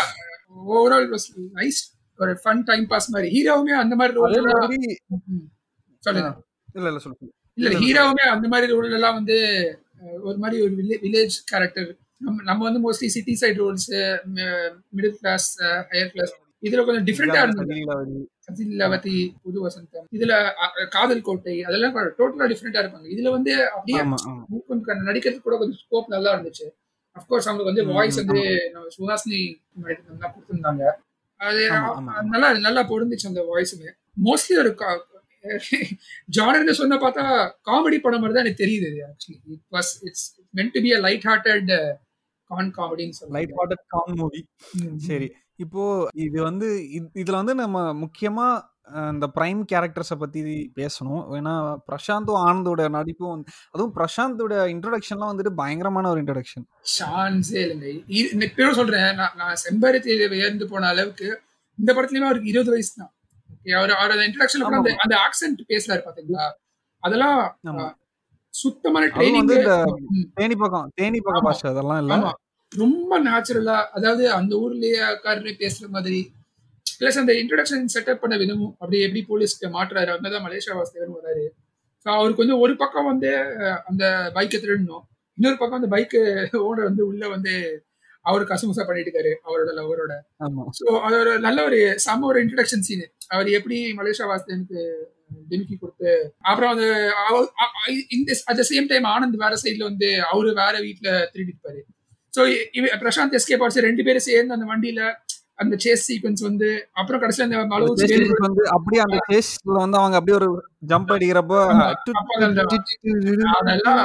overall 0.55 1.09
was 1.11 1.27
nice. 1.55 1.81
ஒரு 2.17 2.39
ஃபன் 2.43 2.63
டைம் 2.63 2.87
பாஸ் 2.87 3.09
மாரி. 3.09 3.27
ஹீரோவுமே 3.37 3.73
அந்த 3.83 3.95
ரோல் 3.97 4.31
மாதிரி. 4.41 4.97
ஆ. 5.13 5.17
சொல்லுங்க. 5.99 6.29
இல்ல, 6.73 6.87
இல்ல 6.87 6.99
சொல்லு. 6.99 7.17
சொல்லு. 7.17 7.33
இல்ல. 7.53 7.69
ஹீரோவுமே 7.79 8.23
அந்த 8.35 8.47
மாரி 8.47 8.65
ரோல் 8.65 8.91
எல்லாம் 8.91 9.13
வந்து 9.13 9.37
ஒரு 10.21 10.37
மாரி 10.37 10.61
ஒரு 10.61 10.71
வில்லே 10.71 10.97
வில்லேஜ் 11.05 11.35
கேரக்டர். 11.45 11.89
நம்ம 12.17 12.41
நம்ம 12.43 12.63
வந்து 12.63 12.81
mostly 12.85 13.09
city 13.15 13.35
side 13.35 13.59
roles 13.59 13.87
middle 14.95 15.15
class, 15.21 15.61
higher 15.63 16.07
class 16.07 16.33
இதுல 16.61 16.85
கொஞ்சம் 16.85 17.05
டிஃபரெண்டா 17.05 17.43
இருந்தது. 17.43 17.75
சதிலவதி, 18.47 19.15
புது 19.43 19.67
வசந்தம். 19.67 20.05
இதுல 20.11 20.33
காதல் 20.89 21.21
கோட்டை 21.21 21.63
அதெல்லாம் 21.63 21.95
டோட்டலா 21.95 22.45
டிஃபரெண்டா 22.51 22.79
இருப்பாங்க. 22.83 23.07
இதுல 23.15 23.29
வந்து 23.29 23.53
அப்படியே 23.69 23.99
நடிக்கிறதுக்கு 25.05 25.41
கூட 25.41 25.57
கொஞ்சம் 25.57 25.79
ஸ்கோப் 25.83 26.07
நல்லா 26.07 26.35
இருந்துச்சு. 26.35 26.67
அஃப்கோர்ஸ் 27.15 27.47
அவங்களுக்கு 27.47 27.71
வந்து 27.73 27.85
வாய்ஸ். 27.91 28.19
வந்து 28.21 28.41
சுஹாசினி 28.95 29.39
தான் 30.21 30.33
குடுத்திருந்தாங்க. 30.33 30.83
அது. 31.39 31.61
நல்லா 32.33 32.49
நல்லா 32.67 32.81
பொருந்துச்சு 32.91 33.31
அந்த 33.31 33.43
வாய்ஸுமே. 33.49 33.89
மோஸ்ட்லி 34.27 34.55
ஒரு 34.63 34.71
க 34.75 34.85
ஜானர்ன்னு 36.29 36.73
சொன்னா 36.79 36.97
பார்த்தா 37.03 37.23
காமெடி 37.67 37.97
படம் 38.01 38.21
மாரி 38.23 38.33
தான் 38.33 38.45
எனக்கு 38.45 38.63
தெரியுது 38.63 38.89
actually. 39.07 39.37
It 39.53 39.65
was 39.75 39.91
it's 40.07 40.25
meant 40.53 40.73
to 40.75 40.81
be 40.85 40.91
a 40.97 41.01
light 41.05 41.25
hearted 41.29 41.71
com 42.49 42.71
காமெடின்னு 42.77 43.31
light. 43.37 43.53
Hearted 43.57 43.83
com 43.95 44.11
movie. 44.21 44.41
சரி. 45.09 45.27
இப்போ 45.59 45.83
இது 46.25 46.37
வந்து 46.41 46.67
இத் 46.97 47.17
இதுல 47.21 47.39
வந்து 47.41 47.55
நம்ம 47.55 47.79
முக்கியமா 48.03 48.47
இந்த 49.11 49.27
பிரைம் 49.35 49.61
கேரக்டர்ஸ 49.71 50.13
பத்தி 50.15 50.41
பேசணும். 50.75 51.23
ஏன்னா 51.37 51.53
பிரசாந்தும், 51.87 52.39
ஆனந்தோட 52.43 52.89
நடிப்பும் 52.89 53.41
அதுவும் 53.71 53.93
பிரசாந்தோட 53.95 54.53
இன்ட்ரோடக்ஷன்லாம் 54.73 55.31
வந்துட்டு 55.31 55.53
பயங்கரமான 55.55 56.09
ஒரு 56.09 56.21
இன்ட்ரோடக்ஷன். 56.23 56.65
சான்ஸே 56.95 57.59
இல்லங்க. 57.63 57.87
இ 58.11 58.19
இப்பயும் 58.41 58.77
சொல்றேன். 58.79 59.09
நான் 59.15 59.35
நான் 59.35 59.61
செம்பருத்தி 59.65 60.13
வியந்து 60.29 60.67
போன 60.67 60.87
அளவுக்கு 60.87 61.29
இந்த 61.77 61.91
படத்துலயுமே 61.93 62.29
அவருக்கு 62.29 62.51
20 62.51 62.73
வயசு 62.73 62.93
தான். 62.95 63.11
ஓகே. 63.55 63.71
அவரு 63.79 63.93
அவரோட 63.99 64.21
இன்ட்ரோடக்ஷன்ல 64.27 64.67
கூட 64.67 64.79
அந்த. 64.81 64.93
அந்த 65.05 65.15
ஆக்சென்ட் 65.25 65.61
பேசுறாரு 65.71 66.03
பார்த்தீங்களா? 66.05 66.45
அதெல்லாம். 67.03 67.39
சுத்தமான 68.53 69.05
ம். 69.09 70.25
தேனி 70.37 70.55
பக்கம் 70.55 70.89
தேனி 70.95 71.19
பக்க 71.19 71.37
ஆமா, 71.37 71.45
பாஷை 71.47 71.67
அதெல்லாம் 71.71 72.01
இல்ல? 72.03 72.15
ரொம்ப 72.71 73.11
நேச்சுரலா 73.21 73.77
அதாவது 73.91 74.23
அந்த 74.31 74.53
ஊர்லயே 74.57 74.99
பேசுற 75.61 75.87
மாதிரி. 75.89 76.19
பிளஸ் 77.01 77.19
அந்த 77.21 77.33
இன்ட்ரோடக்ஷன் 77.41 77.85
செட்டப் 77.93 78.23
பண்ண 78.23 78.35
விதமும் 78.41 78.73
அப்படியே 78.81 79.03
எப்படி 79.07 79.21
போலீஸ்ட்ட 79.29 79.69
மாட்டுறாரு. 79.77 80.09
அங்க 80.15 80.27
தான் 80.33 80.45
மலேசியா 80.47 80.73
வாசுதேவன் 80.79 81.15
வராரு. 81.19 81.45
ஸோ 82.05 82.09
அவருக்கு 82.17 82.43
வந்து 82.43 82.57
ஒரு 82.63 82.73
பக்கம் 82.81 83.09
வந்து 83.11 83.31
அந்த 83.89 84.03
பைக்க 84.37 84.53
திருடணும். 84.57 85.03
இன்னொரு 85.37 85.57
பக்கம் 85.61 85.79
அந்த 85.79 85.89
பைக் 85.95 86.15
ஓனர் 86.67 86.89
வந்து 86.89 87.03
உள்ள 87.09 87.23
வந்து 87.35 87.53
அவரு 88.25 88.43
கசுமுசா 88.49 88.83
பண்ணிட்டு 88.87 89.09
இருக்காரு. 89.09 89.31
அவரோட 89.47 89.71
லவ்வரோட. 89.77 90.13
ஆமா. 90.45 90.63
ஸோ 90.79 90.85
அது 91.05 91.15
ஒரு 91.21 91.33
நல்ல 91.45 91.59
ஒரு 91.69 91.79
செம்ம 92.05 92.27
ஒரு 92.31 92.41
இன்ட்ரோடக்ஷன் 92.43 92.85
சீனு. 92.87 93.05
அவர் 93.33 93.47
எப்படி 93.57 93.77
மலேசியா 93.99 94.27
வாசுதேவனுக்கு 94.31 94.81
டிமிக்கி 95.51 95.75
குடுத்து 95.75 96.11
அப்புறம் 96.49 96.71
அது 96.73 96.85
இந்த 98.15 98.31
at 98.49 98.59
the 98.59 98.65
same 98.71 98.89
time 98.91 99.05
Anand 99.13 99.41
வேற 99.43 99.55
சைடுல 99.63 99.85
வந்து 99.89 100.09
அவரு 100.31 100.49
வேற 100.61 100.75
வீட்ல 100.87 101.09
திருடிருப்பாரு. 101.33 101.81
ஸோ 102.33 102.41
இவ 102.77 102.85
பிரசாந்த் 103.03 103.37
எஸ்கேப் 103.39 103.63
ஆச்சு 103.65 103.85
2 103.85 104.07
பேரும் 104.07 104.27
சேர்ந்து 104.29 104.55
அந்த 104.57 104.67
வண்டியில 104.71 105.01
அந்த 105.61 105.75
சேஸ் 105.83 106.05
சீக்வென்ஸ் 106.09 106.41
வந்து 106.41 106.69
அப்புறம் 106.93 107.21
கடைசில 107.21 107.47
அந்த 107.79 108.07
சீக்வென்ஸ் 108.11 108.45
வந்து 108.47 108.63
அப்படியே 108.69 109.01
அந்த 109.01 109.19
சேஸ்ல 109.31 109.75
வந்து 109.77 109.99
அவங்க 109.99 110.17
அப்படியே 110.17 110.37
ஒரு 110.37 110.49
ஜம்ப் 110.85 111.11
அடிக்கிறப்போ 111.11 111.59
அதெல்லாம் 113.59 114.01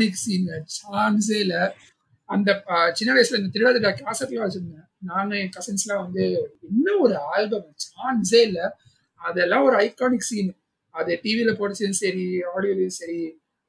ஐகானிக் 0.00 0.20
சீன் 0.22 0.46
சான்ஸே 0.78 1.38
இல்ல. 1.44 1.56
அந்த 2.28 2.50
சின்ன 2.98 3.10
வயசுல 3.14 3.38
இந்த 3.40 3.50
திருடாதடா 3.54 3.90
கேசட்லாம் 3.98 4.44
வச்சிருந்தேன். 4.46 4.86
நானு 5.10 5.34
என் 5.42 5.52
கசின்ஸ்லாம் 5.56 6.02
வந்து 6.04 6.24
என்ன 6.68 6.96
ஒரு 7.04 7.16
ஆல்பம் 7.34 7.66
சான்ஸே 7.86 8.40
இல்ல. 8.48 8.60
அதெல்லாம் 9.20 9.64
ஒரு 9.68 9.76
ஐகானிக் 9.86 10.28
சீன். 10.30 10.52
அது 10.94 11.12
டிவில 11.24 11.50
போட்டுச்சும் 11.58 12.00
சரி, 12.02 12.24
ஆடியோலயும் 12.52 12.96
சரி, 13.00 13.18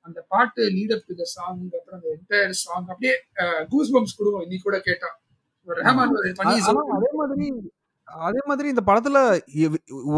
அந்த 0.05 0.19
பாட்டு 0.33 0.61
lead 0.75 0.93
up 0.95 1.07
to 1.09 1.15
the 1.15 1.25
song 1.33 1.59
அப்புறம் 1.77 1.97
அந்த 1.99 2.07
என்டையர் 2.15 2.55
சாங் 2.61 2.87
அப்படியே 2.93 3.13
கூஸ் 3.73 3.91
பம்ப்ஸ் 3.95 4.17
குடுக்கும் 4.19 4.45
இன்னைக்கு 4.45 4.67
கூட 4.69 4.79
கேட்டா. 4.87 5.09
ரஹ்மான் 5.67 6.15
அதே 6.95 7.09
மாதிரி 7.19 7.47
அதே 8.21 8.41
மாதிரி 8.49 8.67
இந்த 8.71 8.81
படத்துல 8.87 9.17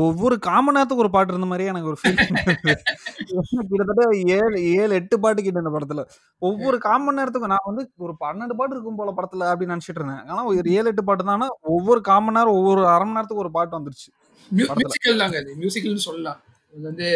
ஒவ்வொரு 0.03 0.35
காமன் 0.45 0.75
நேரத்துக்கு 0.77 1.03
ஒரு 1.03 1.11
பாட்டு 1.15 1.33
இருந்த 1.33 1.47
மாரியே 1.49 1.71
எனக்கு 1.73 1.89
ஒரு. 1.91 1.97
கிட்டத்தட்ட 3.71 4.03
7 4.35 4.57
7, 4.75 4.93
8 4.99 5.17
பாட்டு 5.23 5.41
கிட்ட 5.41 5.63
இந்த 5.63 5.73
படத்துல. 5.75 6.03
ஒவ்வொரு 6.41 6.77
காமன் 6.85 7.17
நேரத்துக்கும் 7.19 7.53
நான் 7.53 7.67
வந்து 7.69 7.83
ஒரு 8.05 8.13
12 8.21 8.57
பாட்டு 8.59 8.75
இருக்கும் 8.75 8.99
போல 8.99 9.13
படத்துல 9.17 9.49
அப்படின்னு 9.51 9.75
நினைச்சுட்டு 9.75 10.01
இருந்தேன். 10.01 10.23
ஆனா 10.29 10.41
ஒரு 10.51 10.73
7, 10.73 10.87
8 10.87 11.05
பாட்டு 11.09 11.29
தான். 11.31 11.45
ஒவ்வொரு 11.73 12.01
காமன் 12.09 12.37
நேரம் 12.39 12.57
ஒவ்வொரு 12.59 12.83
1/2 12.89 13.05
மணி 13.05 13.17
நேரத்துக்கு 13.17 13.45
ஒரு 13.45 13.53
பாட்டு 13.57 13.77
வந்துருச்சு. 13.79 14.09
மியூசிக்கல் 14.51 15.21
தாங்க 15.23 15.37
அது. 15.43 15.51
மியூசிக்கல்னு 15.61 16.07
சொல்லலாம். 16.09 16.39
இது 16.75 16.85
வந்து 16.91 17.09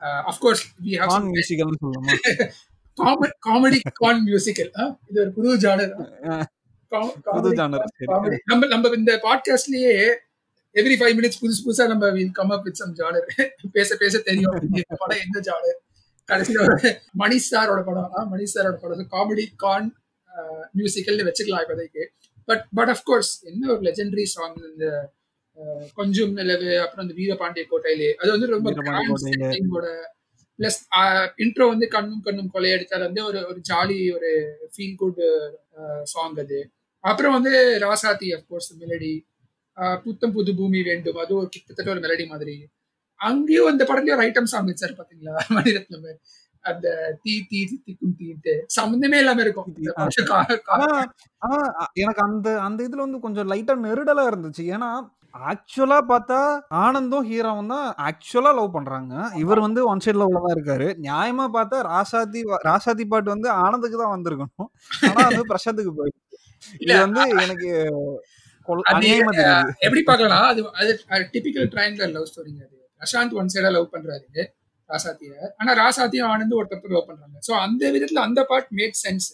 அ 0.00 0.10
of 0.30 0.40
course 0.44 0.64
we 0.84 0.92
have 0.94 1.06
cum 1.06 1.16
some 1.18 1.30
மியூசிக்கல்னு 1.34 1.80
சொல்லலாமா? 1.82 2.16
காமெ 2.98 3.28
காமெடி 3.46 3.78
கான் 4.00 4.22
மியூசிக்கல். 4.28 4.72
இது 5.10 5.18
ஒரு 5.24 5.32
புது 5.36 5.56
ஜானர். 5.64 5.94
புது 7.34 7.50
ஜானர். 7.58 7.84
நம்ம 8.50 8.66
நம்ம 8.72 8.90
இந்த 9.00 9.12
பாட்காஸ்ட்லயே 9.26 9.94
எவ்ரி 10.74 10.96
5 11.02 11.14
மினிட்ஸ் 11.18 11.40
புதுசு 11.42 11.62
புதுசா 11.64 11.84
நம்ம 11.92 12.10
will 12.16 12.36
come 12.38 12.52
up 12.56 12.66
with 12.66 12.80
some 12.80 12.94
genre. 13.00 13.26
பேச 13.76 13.96
பேச 14.02 14.20
தெரியும். 14.28 14.56
இந்த 14.66 14.96
படம் 15.02 15.22
எந்த 15.24 15.38
ஜானர். 15.48 15.78
கடைசில 16.28 16.60
ஒரு 16.66 16.76
மணிஷ் 17.22 17.50
சாரோட 17.52 17.80
படம். 17.88 18.10
அ 18.18 18.20
மணிஷ் 18.32 18.54
சாரோட 18.56 18.76
படம். 18.82 19.10
காமெடி 19.14 19.46
கான் 19.64 19.88
மியூசிக்கல்னு 20.78 21.26
வச்சுக்கலாம் 21.28 21.64
இப்போதைக்கு. 21.64 22.04
பட் 22.48 22.62
பட் 22.78 22.90
ஆஃப் 22.92 23.04
கோர்ஸ் 23.08 23.32
என்ன 23.50 23.70
ஒரு 23.72 23.82
லெஜெண்டரி 23.88 24.26
சாங் 24.34 24.56
இந்த 24.70 24.86
கொஞ்சும் 25.94 26.32
நிலவு 26.32 26.70
அப்புறம் 26.82 27.04
இந்த 27.06 27.16
வீரபாண்டிய 27.20 27.64
கோட்டையிலே. 27.70 28.10
அது 28.20 28.30
வந்து 28.34 28.52
ரொம்ப 28.54 28.70
பிளஸ் 30.58 30.80
இன்ட்ரோ 31.42 31.66
வந்து 31.72 31.86
கண்ணும் 31.88 32.22
கண்ணும் 32.26 32.50
கொள்ளையடித்தால் 32.54 33.04
வந்து 33.06 33.20
ஒரு 33.28 33.38
ஒரு 33.50 33.58
ஜாலி 33.70 33.98
ஒரு 34.16 34.30
ஃபீல் 34.72 34.96
குட் 34.96 35.20
சாங் 36.12 36.38
அது. 36.42 36.58
அப்புறம் 37.04 37.34
வந்து 37.36 37.52
ராசாத்தி 37.84 38.28
அப்கோர்ஸ் 38.36 38.70
மெலடி 38.82 39.12
புத்தம் 40.06 40.34
புது 40.36 40.52
பூமி 40.58 40.80
வேண்டும். 40.90 41.18
அது 41.22 41.32
ஒரு 41.40 41.48
கிட்டத்தட்ட 41.54 41.90
ஒரு 41.94 42.02
மெலடி 42.04 42.24
மாதிரி. 42.32 42.54
அங்கேயும் 43.20 43.70
அந்த 43.72 43.82
படத்துலயும் 43.88 44.18
ஒரு 44.18 44.26
ஐட்டம் 44.28 44.50
சாங் 44.52 44.70
வச்சாரு 44.70 44.94
பாத்தீங்களா? 45.00 45.34
மணிரத்னம் 45.78 46.08
அந்த 46.64 46.88
தீ 47.24 47.34
தீ 47.50 47.60
திக்கும் 47.86 48.16
தீட்டு 48.20 48.52
சம்மந்தமே 48.76 49.18
இல்லாம 49.22 49.42
இருக்கும். 49.46 49.68
எனக்கு 52.02 52.22
அந்த 52.28 52.48
அந்த 52.66 52.80
இதுல 52.88 53.04
வந்து 53.06 53.20
கொஞ்சம் 53.24 53.48
லைட்டா 53.52 53.74
நெருடலா 53.86 54.24
இருந்துச்சு. 54.30 54.64
ஏன்னா 54.76 54.90
ஆக்சுவலா 55.50 55.98
பார்த்தா 56.10 56.38
ஆனந்தும் 56.84 57.26
ஹீரோவும் 57.30 57.72
தான் 57.74 57.86
ஆக்சுவலா 58.08 58.52
லவ் 58.58 58.74
பண்றாங்க. 58.76 59.14
இவர் 59.42 59.64
வந்து 59.66 59.82
ஒன் 59.92 60.02
சைட் 60.04 60.20
லவ்ல 60.22 60.42
தான் 60.46 60.54
இருக்காரு. 60.56 60.88
நியாயமா 61.06 61.46
பார்த்தா 61.56 61.78
ராசாதி 61.92 62.42
ராசாதி 62.68 63.06
பாட்டு 63.12 63.34
வந்து 63.34 63.50
ஆனந்துக்கு 63.64 63.98
தான் 64.02 64.14
வந்திருக்கணும். 64.16 64.70
ஆனா 65.10 65.22
வந்து 65.30 65.44
பிரசாத்துக்கு 65.52 65.94
போயிடுச்சு. 66.00 66.21
இது 66.82 66.94
வந்து 67.04 67.22
எனக்கு 67.44 67.70
அது, 68.90 69.08
எப்படி 69.86 70.02
பார்க்கலாம் 70.08 70.46
அது 70.50 70.60
அது 70.80 70.92
டிபிக்கல் 71.34 71.70
ட்ரையாங்கல் 71.72 72.12
லவ் 72.16 72.28
ஸ்டோரிங்க 72.30 72.62
அது. 72.66 72.76
பிரசாந்த் 73.00 73.36
ஒன் 73.40 73.50
சைடா 73.54 73.70
லவ் 73.76 73.92
பண்றாரு 73.94 74.42
ராசாத்திய. 74.90 75.30
ஆனா 75.60 75.70
ராசாத்தியும் 75.80 76.30
ஆனந்தும் 76.32 76.58
ஒருத்தர் 76.60 76.94
லவ் 76.96 77.08
பண்றாங்க. 77.10 77.36
சோ 77.46 77.52
அந்த 77.66 77.82
விதத்துல 77.94 78.22
அந்த 78.28 78.40
பார்ட் 78.50 78.70
மேக் 78.80 78.96
சென்ஸ் 79.04 79.28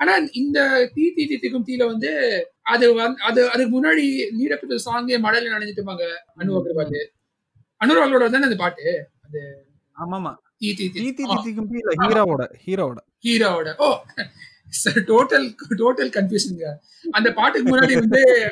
ஆனா 0.00 0.12
இந்த 0.40 0.58
தீ 0.96 1.04
தீ 1.16 1.22
தித்திக்கும் 1.30 1.66
தீல 1.68 1.84
வந்து 1.92 2.10
அது 2.72 2.86
வந்து 2.98 3.20
அது 3.28 3.40
அதுக்கு 3.52 3.72
முன்னாடி 3.76 4.04
லீடப் 4.38 4.66
சாங்கே 4.86 5.16
மழையில 5.24 5.52
நனைஞ்சிட்டுப்பாங்க 5.54 6.04
அனு 6.40 6.58
அகர்வால். 6.58 6.98
அனுராலோட 7.80 8.26
தானே 8.34 8.48
அந்த 8.48 8.58
பாட்டு? 8.62 8.84
ஆமாமா. 9.96 10.32
தீ 10.60 10.68
தீ 10.78 10.86
தீ 10.94 10.98
தீ 10.98 11.10
தீ 11.18 11.24
தித்திக்கும் 11.32 11.68
இல்ல 11.80 11.92
ஹீரோவோட 12.02 12.44
ஹீரோவோட. 12.64 13.00
ஹீரோவோட. 13.26 13.68
ஓ 13.78 13.88
டோட்டல் 14.84 15.54
டோட்டல் 15.70 16.10
கன்ஃபியூஷனுங்க 16.10 16.74
அந்த 17.10 17.32
பாட்டுக்கு 17.32 17.76
முன்னாடி 17.76 17.94
வந்து 17.94 18.50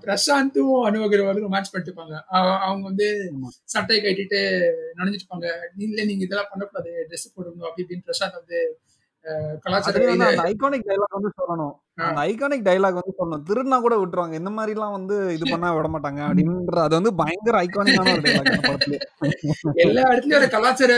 பிரசாந்தும் 0.00 0.86
அனு 0.86 1.04
அகர்வாலும் 1.04 1.46
ரொமான்ஸ் 1.46 1.72
பண்ணிட்டுப்பாங்க. 1.72 2.20
அவங்க 2.58 2.82
வந்து. 2.82 3.32
சட்டை 3.64 4.00
கட்டிட்டு 4.00 4.70
நனைஞ்சிட்டுப்பாங்க. 4.96 5.46
இல்ல 5.76 6.04
நீங்க 6.04 6.24
இதெல்லாம் 6.24 6.46
பண்ணக்கூடாது. 6.50 7.06
ட்ரெஸ் 7.08 7.38
போடணும். 7.38 7.66
அப்படி 7.66 7.86
இப்படின்னு 7.86 8.08
பிரசாந்த் 8.08 8.34
வந்து 8.34 8.80
அஹ், 9.24 9.58
கலாச்சார 9.60 9.96
அதுல 9.98 10.24
வந்து 10.24 10.24
இது- 10.24 10.36
அந்த 10.36 10.52
ஐகானிக் 10.52 10.86
டைலாக் 10.86 11.18
வந்து 11.18 11.30
சொல்லணும். 11.38 11.72
அந்த 11.94 12.20
ஐகானிக் 12.20 12.60
டைலாக் 12.60 13.00
வந்து 13.00 13.14
சொல்லணும். 13.18 13.42
திருநா 13.48 13.80
கூட 13.80 14.06
விட்டுருவாங்க. 14.06 14.32
இந்த 14.32 14.50
மாதிரி 14.50 14.78
எல்லாம் 14.78 14.92
வந்து 14.92 15.34
இது 15.34 15.46
பண்ண 15.50 15.74
விட 15.74 15.88
மாட்டாங்க 15.88 16.14
அப்படின்ற 16.14 16.78
அது 16.78 16.94
வந்து 16.94 17.14
பயங்கர 17.14 17.62
ஐகானிக்கான 17.62 18.12
ஒரு 18.12 18.20
டைலாக் 18.20 19.72
எல்லா 19.74 20.02
இடத்துலயும் 20.02 20.36
ஒரு 20.36 20.48
கலாச்சார 20.48 20.92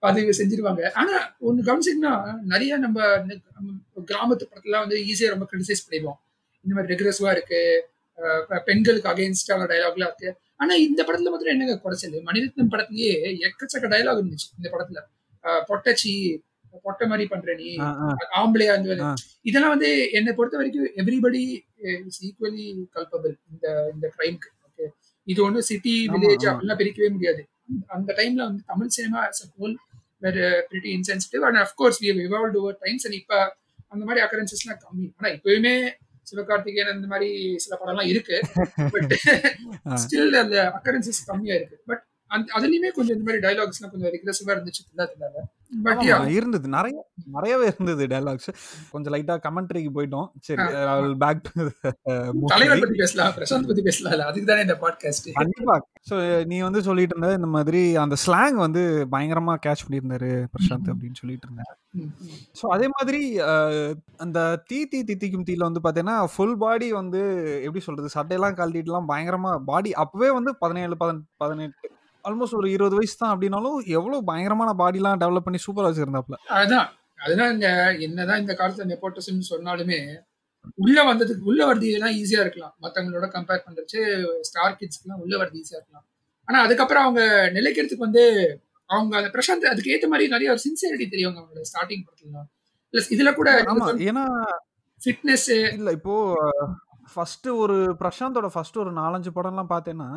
பதிவு 0.00 0.30
செஞ்சிருவாங்க. 0.30 0.92
ஆனா 0.92 1.36
ஒண்ணு 1.40 1.60
கவனிச்சிங்கன்னா 1.60 2.38
நிறைய 2.40 2.76
நம்ம 2.76 3.04
கிராமத்து 4.06 4.42
படத்துல 4.52 4.70
வந்து 4.70 4.96
ஈஸியா 4.96 5.28
ரொம்ப 5.28 5.48
கிரிட்டிசைஸ் 5.52 5.86
பண்ணிடுவோம். 5.90 6.18
இந்த 6.62 6.74
மாதிரி 6.74 6.94
ரெகுலர்ஸுவா 6.94 7.30
இருக்கு. 7.30 7.88
பெண்களுக்கு 8.64 9.08
அகைன்ஸ்டான 9.08 9.66
டைலாக்லாம் 9.68 10.06
இருக்கு. 10.06 10.36
ஆனா 10.56 10.74
இந்த 10.74 11.02
படத்துல 11.02 11.30
மாத்திரம் 11.30 11.60
என்னங்க 11.60 11.80
குறைச்சல்? 11.80 12.12
மணிரத்னம் 12.12 12.70
படத்துலயே 12.70 13.38
எக்கச்சக்க 13.38 13.86
டைலாக் 13.86 14.22
இருந்துச்சு 14.22 14.48
இந்த 14.56 14.70
படத்துல. 14.70 14.98
பொட்டச்சி 15.68 16.40
பொட்டை 16.82 17.08
மாதிரி 17.08 17.28
பண்ற 17.28 17.54
நீ. 17.54 17.76
ஆம்பளையா 18.36 18.62
இருந்து. 18.62 18.96
இதெல்லாம் 19.42 19.70
வந்து 19.70 20.10
என்னை 20.10 20.32
பொறுத்த 20.32 20.56
வரைக்கும் 20.56 20.86
எவ்ரிபடி 20.86 21.58
இஸ் 22.06 22.26
ஈக்குவலி 22.26 22.86
கல்பபிள் 22.94 23.34
இந்த 23.52 23.90
இந்த 23.94 24.12
கிரைம்க்கு 24.18 24.52
ஓகே 24.66 24.82
இது 25.24 25.50
ஒண்ணு 25.50 25.58
சிட்டி 25.58 26.06
வில்லேஜ். 26.06 26.46
அப்படிலாம் 26.50 26.80
பிரிக்கவே 26.80 27.10
முடியாது. 27.10 27.46
அந்த- 27.86 28.14
டைம்ல 28.16 28.34
வந்து 28.34 28.62
Tamil 28.66 28.86
cinema 28.86 29.26
as 29.26 29.50
a 30.24 30.28
whole 30.28 30.34
வேற 30.34 30.66
pretty 30.70 31.00
insensitive 31.00 31.40
and 31.40 31.56
of course 31.56 32.04
we 32.04 32.10
evolve 32.10 32.56
over 32.56 32.76
times 32.80 33.04
and 33.04 33.14
இப்ப 33.14 33.56
அந்த 33.88 34.04
மாதிரி 34.04 34.26
அக்கரன்சஸ்லாம் 34.26 34.76
கம்மி. 34.76 35.12
ஆனா 35.16 35.34
இப்பயுமே 35.34 35.90
சிவகார்த்திகேயன் 36.32 36.90
அந்த 36.90 37.06
மாதிரி 37.06 37.58
சில 37.58 37.80
படம்லாம் 37.84 38.06
இருக்கு. 38.06 38.40
பட். 38.76 39.20
ஸ்டில் 39.84 40.30
அந்த 40.30 40.72
அக்கரன்சஸ் 40.74 41.26
கம்மியா 41.26 41.54
இருக்கு. 41.54 41.82
பட் 41.86 42.04
அதுலயுமே 42.56 42.90
கொஞ்சம் 42.96 43.16
இந்த 43.16 43.24
மாதிரி 43.28 43.42
டைலாக்ஸ்லாம் 43.46 43.92
கொஞ்சம் 43.94 44.12
ரிக்ரெசிவா 44.16 44.52
இருந்துச்சு 44.56 44.82
தில்லாத்தினால 44.88 45.46
பட் 45.84 46.00
ஆமா, 46.02 46.14
இருந்தது. 46.36 46.66
நிறைய 46.74 46.94
நிறையவே 47.34 47.66
இருந்தது 47.70 48.04
டைலாக்ஸ் 48.12 48.48
கொஞ்சம் 48.92 49.12
லைட்டா 49.14 49.34
கமெண்ட்ரிக்கு 49.44 49.90
போயிட்டோம். 49.96 50.28
சரி 50.46 50.64
பேக் 51.22 51.42
டு 51.46 51.66
தலைவர் 52.52 52.82
பத்தி 52.82 52.96
பேசலாம் 53.02 53.34
பிரசாந்த் 53.36 53.68
பத்தி 53.70 53.82
பேசலாம் 53.88 54.28
அதுக்கு 54.30 54.48
தானே 54.50 54.64
இந்த 54.66 54.76
பாட்காஸ்ட் 54.82 55.28
கண்டிப்பா. 55.38 55.76
சோ 56.08 56.16
நீ 56.52 56.58
வந்து 56.66 56.80
சொல்லிட்டு 56.88 57.14
இருந்த 57.16 57.30
இந்த 57.40 57.50
மாதிரி 57.56 57.82
அந்த 58.04 58.18
ஸ்லாங் 58.24 58.58
வந்து 58.64 58.82
பயங்கரமா 59.14 59.54
கேட்ச் 59.66 59.84
பண்ணியிருந்தாரு 59.86 60.32
பிரசாந்த் 60.54 60.90
அப்படின்னு 60.94 61.20
சொல்லிட்டு 61.22 61.48
இருந்தேன். 61.48 61.70
ஸோ 62.60 62.66
அதே 62.76 62.88
மாதிரி 62.96 63.22
அந்த 64.26 64.40
தீ 64.70 64.80
தீ 64.92 65.00
தித்திக்கும் 65.10 65.46
தீல 65.50 65.68
வந்து 65.68 65.84
பார்த்தீங்கன்னா 65.86 66.18
ஃபுல் 66.34 66.58
பாடி 66.64 66.90
வந்து 67.00 67.22
எப்படி 67.66 67.84
சொல்றது 67.88 68.14
சட்டையெல்லாம் 68.16 68.58
கழட்டிட்டுலாம் 68.60 69.10
பயங்கரமா 69.12 69.54
பாடி 69.70 69.92
அப்பவே 70.04 70.32
வந்து 70.40 70.52
பதினேழு 70.64 70.96
பதினெட்டு 71.44 71.88
ஆல்மோஸ்ட் 72.24 72.58
ஒரு 72.58 72.68
இருபது 72.70 72.96
வயசு 72.96 73.16
தான் 73.16 73.32
அப்படின்னாலும் 73.32 73.78
எவ்வளவு 73.96 74.20
பயங்கரமான 74.24 74.70
பாடிலாம் 74.80 75.20
டெவலப் 75.22 75.46
பண்ணி 75.46 75.60
சூப்பரா 75.64 75.88
வச்சிருந்தாப்ல 75.90 76.38
அதுதான் 76.56 76.88
அதுதான் 77.18 77.52
இங்க 77.54 77.68
என்னதான் 78.06 78.42
இந்த 78.42 78.54
காலத்துல 78.54 78.88
நெப்போட்டிசம் 78.90 79.48
சொன்னாலுமே 79.50 80.00
உள்ள 80.78 80.98
வந்ததுக்கு 81.04 81.48
உள்ள 81.50 81.60
வரதுலாம் 81.66 82.16
ஈஸியா 82.18 82.40
இருக்கலாம். 82.40 82.74
மத்தவங்களோட 82.82 83.26
கம்பேர் 83.34 83.64
பண்றச்சு 83.66 84.00
ஸ்டார் 84.48 84.78
கிட்ஸ்க்குலாம் 84.80 85.22
உள்ள 85.24 85.34
வரது 85.38 85.60
ஈஸியா 85.62 85.78
இருக்கலாம். 85.78 86.06
ஆனா 86.48 86.58
அதுக்கப்புறம் 86.62 87.04
அவங்க 87.04 87.22
நிலைக்கிறதுக்கு 87.54 88.06
வந்து 88.06 88.24
அவங்க 88.90 89.14
அந்த 89.16 89.30
பிரசாந்த் 89.34 89.72
அதுக்கு 89.72 89.92
ஏத்த 89.94 90.08
மாதிரி 90.08 90.26
நிறைய 90.28 90.50
ஒரு 90.50 90.62
சின்சியரிட்டி 90.64 91.06
தெரியும் 91.08 91.30
அவங்களோட 91.32 91.66
ஸ்டார்டிங் 91.70 92.04
படத்துல. 92.06 92.42
பிளஸ் 92.94 93.10
இதுல 93.14 93.30
கூட 93.34 93.50
ஆமா. 93.72 93.88
ஏன்னா 94.08 94.24
ஃபிட்னஸ் 95.00 95.48
இல்ல 95.76 95.90
இப்போ 95.98 96.14
ஃபர்ஸ்ட் 97.12 97.48
ஒரு 97.62 97.76
பிரசாந்தோட 98.00 98.48
ஃபர்ஸ்ட் 98.54 98.80
ஒரு 98.82 98.90
நாலஞ்சு 98.98 99.30
படம்லாம் 99.36 99.70
பார்த்தேன்னா 99.72 100.08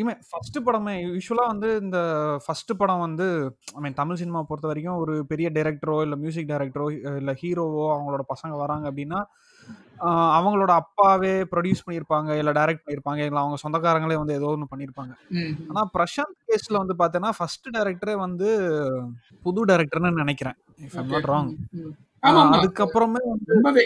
இவன் 0.00 0.20
ஃபர்ஸ்ட் 0.30 0.58
படமே 0.66 0.94
யூஸ்வலாக 1.16 1.52
வந்து 1.52 1.68
இந்த 1.84 1.98
ஃபர்ஸ்ட் 2.44 2.72
படம் 2.76 3.04
வந்து 3.06 3.26
ஐ 3.76 3.80
மீன் 3.80 3.98
தமிழ் 4.00 4.20
சினிமா 4.22 4.42
பொறுத்த 4.50 4.70
வரைக்கும் 4.70 5.00
ஒரு 5.02 5.14
பெரிய 5.32 5.50
டைரக்டரோ 5.56 5.96
இல்லை 6.06 6.18
மியூசிக் 6.18 6.50
டைரக்டரோ 6.52 6.86
இல்லை 7.20 7.34
ஹீரோவோ 7.42 7.84
அவங்களோட 7.96 8.24
பசங்க 8.32 8.56
வராங்க 8.62 8.86
அப்படின்னா 8.90 9.20
அவங்களோட 10.38 10.72
அப்பாவே 10.82 11.34
ப்ரொடியூஸ் 11.52 11.84
பண்ணியிருப்பாங்க 11.84 12.30
இல்லை 12.40 12.52
டைரக்ட் 12.58 12.84
பண்ணியிருப்பாங்க 12.84 13.22
இல்லை 13.28 13.40
அவங்க 13.42 13.58
சொந்தக்காரங்களே 13.64 14.16
வந்து 14.22 14.36
ஏதோ 14.38 14.48
ஒன்று 14.54 14.72
பண்ணியிருப்பாங்க. 14.72 15.12
ஆனால் 15.68 15.90
பிரசாந்த் 15.96 16.38
கேஸில் 16.48 16.80
வந்து 16.82 16.96
பார்த்தேன்னா 17.02 17.30
ஃபர்ஸ்ட் 17.38 17.68
டைரக்டரே 17.76 18.16
வந்து 18.26 18.48
புது 19.42 19.62
டைரக்டர்னு 19.70 20.22
நினைக்கிறேன். 20.22 20.58
இஃப் 20.86 20.96
ஐம் 21.02 21.12
நாட் 21.14 21.30
ராங் 21.34 21.52
அதுக்கப்புறமே 22.56 23.20
ரொம்பவே. 23.54 23.82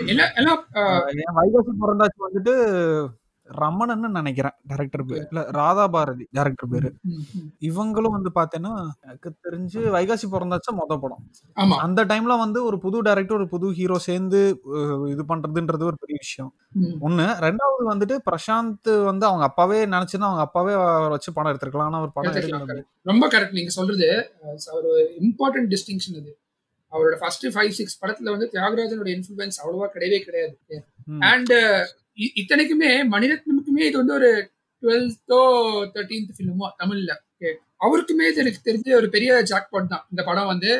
வைகாசி 1.38 1.72
பிறந்தாச்சு 1.82 2.26
வந்துட்டு 2.26 2.54
ரமணன்னு 3.48 4.08
நினைக்கிறேன் 4.16 4.54
டைரக்டர் 4.66 5.04
பேர். 5.04 5.26
இல்ல 5.28 5.42
ராதா 5.50 5.84
பாரதி 5.88 6.24
டைரக்டர் 6.30 6.68
பேரு. 6.68 6.88
இவங்களும் 7.68 8.14
வந்து 8.16 8.30
பாத்தீங்கன்னா 8.34 8.72
எனக்கு 9.02 9.30
தெரிஞ்சு 9.46 9.80
வைகாசி 9.94 10.26
பிறந்தாச்சா 10.32 10.72
மொத 10.80 10.96
படம். 10.98 11.22
அந்த 11.86 12.04
டைம்ல 12.04 12.36
வந்து 12.38 12.64
ஒரு 12.64 12.78
புது 12.78 13.02
டைரக்டர் 13.02 13.38
ஒரு 13.38 13.48
புது 13.48 13.68
ஹீரோ 13.70 13.98
சேர்ந்து 13.98 14.40
இது 15.08 15.24
பண்றதுன்றது 15.28 15.88
ஒரு 15.90 15.98
பெரிய 15.98 16.18
விஷயம். 16.20 16.50
ஒண்ணு 17.00 17.26
ரெண்டாவது 17.46 17.86
வந்துட்டு 17.92 18.18
பிரசாந்த் 18.28 18.90
வந்து 19.04 19.26
அவங்க 19.26 19.44
அப்பாவே 19.44 19.86
நினைச்சிருந்தா 19.86 20.30
அவங்க 20.30 20.44
அப்பாவே 20.46 20.74
வச்சு 21.14 21.32
படம் 21.32 21.52
எடுத்திருக்கலாம். 21.52 21.90
ஆனா 21.90 22.00
ஒரு 22.00 22.12
படம் 22.12 22.84
ரொம்ப 23.04 23.24
கரெக்ட் 23.28 23.58
நீங்க 23.60 23.70
சொல்றது 23.70 24.10
ஒரு 24.72 24.92
இம்பார்ட்டன்ட் 25.20 25.72
டிஸ்டிங்ஷன் 25.74 26.18
அது. 26.22 26.32
அவரோட 26.92 27.16
ஃபர்ஸ்ட் 27.22 27.46
ஃபைவ் 27.54 27.72
சிக்ஸ் 27.78 27.98
படத்துல 28.02 28.32
வந்து 28.34 28.48
தியாகராஜனோட 28.54 29.08
இன்ஃபுளுன்ஸ் 29.16 29.58
அவ்வளவா 29.62 29.88
கிடையவே 29.94 30.18
கிடையாது. 30.26 30.54
அண்ட் 31.30 31.54
இத்தனைக்குமே 32.40 32.90
மணிரத்னமுக்குமே 33.14 33.82
இது 33.88 33.96
வந்து 34.02 34.16
ஒரு 34.20 34.30
டுவெல்த்தோ 34.82 35.40
தேர்ட்டீன்த் 35.94 36.34
ஃபிலிமோ 36.36 36.68
தமிழ்ல. 36.82 37.12
அவருக்குமே 37.84 38.24
இது 38.30 38.40
எனக்கு 38.42 38.60
தெரிஞ்ச 38.68 38.88
ஒரு 39.00 39.08
பெரிய 39.08 39.32
ஜாக்பாட் 39.50 39.92
தான் 39.92 40.04
இந்த 40.12 40.22
படம் 40.28 40.50
வந்து 40.52 40.70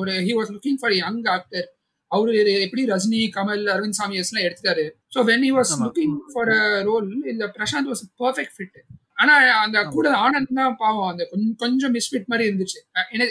ஒரு 0.00 0.12
he 0.26 0.32
was 0.38 0.52
looking 0.54 0.78
for 0.80 0.94
young 0.98 1.22
actor 1.36 1.66
அவரு 2.10 2.32
எப்படி 2.66 2.82
ரஜினி 2.90 3.20
கமல் 3.36 3.64
அரவிந்த் 3.74 3.98
சாமி 3.98 4.20
எல்லாம் 4.20 4.46
எடுத்துட்டாரு. 4.46 4.84
So 5.14 5.24
when 5.30 5.44
he 5.46 5.52
was. 5.56 5.72
Looking 5.82 6.16
for 6.32 6.50
a 6.56 6.60
role 6.88 7.08
இந்த 7.32 7.44
பிரசாந்த் 7.56 7.90
வாஸ் 7.92 8.04
பர்ஃபெக்ட் 8.22 8.54
ஃபிட் 8.56 8.78
ஆனா 9.22 9.34
அந்த 9.64 9.78
கூட 9.94 10.08
ஆனந்த் 10.24 10.56
தான் 10.58 10.74
பாவம். 10.80 11.10
அந்த 11.12 11.22
கொஞ்சம் 11.62 11.92
மிஸ்ஃபிட் 11.94 12.26
மாதிரி 12.32 12.48
இருந்துச்சு. 12.48 12.78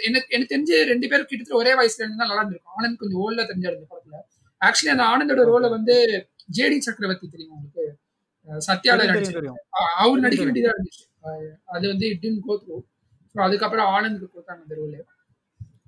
எனக்கு 0.08 0.48
தெரிஞ்சு 0.54 0.78
ரெண்டு 0.92 1.06
பேரும் 1.12 1.28
கிட்டத்தட்ட 1.32 1.60
ஒரே 1.62 1.74
வயசுல 1.80 2.04
இருந்தா 2.06 2.26
நல்லா 2.26 2.42
இருந்திருக்கும். 2.42 2.76
ஆனந்த் 2.78 3.02
கொஞ்சம் 3.02 3.22
ஓல்டா 3.26 3.44
தெரிஞ்சாரு 3.52 3.78
இந்த 3.78 3.88
படத்துல. 3.92 4.18
ஆக்சுவலி 4.62 4.94
அந்த 4.96 5.06
ஆனந்தோட 5.12 5.44
ரோலை 5.52 5.70
வந்து 5.76 5.96
ஜேடி 6.58 6.78
சக்கரவர்த்தி 6.88 7.28
தெரியும் 7.28 7.56
உங்களுக்கு? 7.58 7.86
சத்யால 8.68 9.06
அவர் 10.02 10.24
நடிக்க. 10.26 10.44
வேண்டியதா 10.48 10.74
இருந்துச்சு. 10.76 11.04
அது 11.76 11.86
வந்து 11.94 12.06
it 12.12 12.24
didn't 12.26 12.42
go 12.48 12.56
through 12.64 12.76
so 13.36 13.40
அதுக்கப்புறம் 13.46 13.90
ஆனந்துக்கு 13.96 14.34
கொடுத்தாங்க 14.34 14.62
அந்த 14.66 14.76
ரோல் 14.82 14.98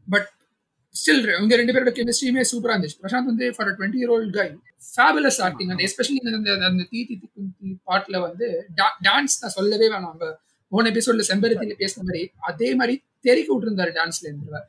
பட் 0.07 0.29
ஸ்டில் 0.99 1.21
இவங்க 1.29 1.55
ரெண்டு 1.55 1.73
பேரோட 1.73 1.91
கெமிஸ்ட்ரியுமே 1.97 2.43
சூப்பரா 2.51 2.73
இருந்துச்சு. 2.75 2.99
பிரசாந்த் 3.03 3.29
வந்து 3.31 3.53
for 3.55 3.69
twenty 3.69 3.99
year 4.01 4.13
old 4.15 4.33
guy 4.33 4.45
fabulous 4.97 5.39
acting 5.41 5.69
அந்த 5.69 5.83
எஸ்பெஷலி 5.87 6.19
அந்த 6.33 6.51
அந்த 6.69 6.83
தீ 6.89 6.99
தி 7.05 7.15
திக்கும் 7.15 7.49
தீ 7.59 8.17
வந்து 8.19 8.47
டான்ஸ் 9.03 9.37
நான் 9.41 9.55
சொல்லவே 9.57 9.87
வேணாம். 9.87 10.09
அவங்க 10.11 10.27
போன 10.71 10.89
எபிசோட்ல 10.89 11.25
செம்பருத்தியில 11.27 11.75
பேசின 11.79 12.03
மாதிரி 12.03 12.31
அதே 12.41 12.75
மாதிரி 12.75 12.95
தெரிவிக்க 13.21 13.49
விட்டுருந்தாரு 13.53 13.91
டான்ஸ்ல 13.91 14.25
இருந்தவர் 14.25 14.65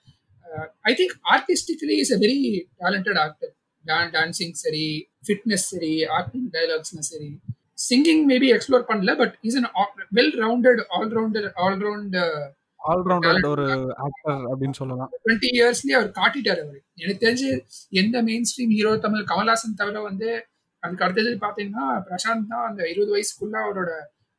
I 0.82 0.92
think 0.94 1.14
artistically 1.34 1.96
is 1.98 2.12
a 2.12 2.18
very 2.18 2.38
talented 2.80 3.18
actor 3.18 3.52
dancing 4.12 4.54
சரி 4.54 4.84
ஃபிட்னஸ் 5.26 5.66
சரி 5.68 6.04
ஆக்டிங் 6.18 6.50
டைலாக்ஸ்னா 6.52 7.02
சரி. 7.12 7.28
சிங்கிங் 7.88 8.22
மேபி 8.28 8.48
எக்ஸ்ப்ளோர் 8.54 8.86
பண்ணல 8.88 9.16
but 9.16 9.34
is 9.40 9.56
an 9.56 9.68
well 10.14 10.32
rounded 10.36 10.80
all rounder 10.98 11.48
all round 11.56 12.16
all rounded 12.90 13.46
ஒரு 13.52 13.64
ஆக்டர் 14.04 14.42
அப்படின்னு 14.50 14.78
சொல்லலாம். 14.80 15.10
டுவெண்ட்டி 15.24 15.48
இயர்ஸ்லயே 15.56 15.96
அவர் 15.98 16.10
காட்டிட்டாரு 16.18 16.60
அவர். 16.64 16.80
எனக்கு 17.02 17.22
தெரிஞ்சு 17.24 17.48
எந்த 18.02 18.22
main 18.28 18.46
stream 18.50 18.74
hero 18.76 18.92
Tamil 19.06 19.28
Kamal Haasan 19.32 19.80
தவிர 19.80 20.02
வந்து 20.08 20.28
அதுக்கு 20.82 21.04
அடுத்தது 21.06 21.30
பாத்தீங்கன்னா 21.44 21.86
பிரசாந்த் 22.08 22.50
தான் 22.52 22.66
அந்த 22.68 22.80
இருபது 22.92 23.10
வயசுக்குள்ள 23.14 23.56
அவரோட 23.64 23.90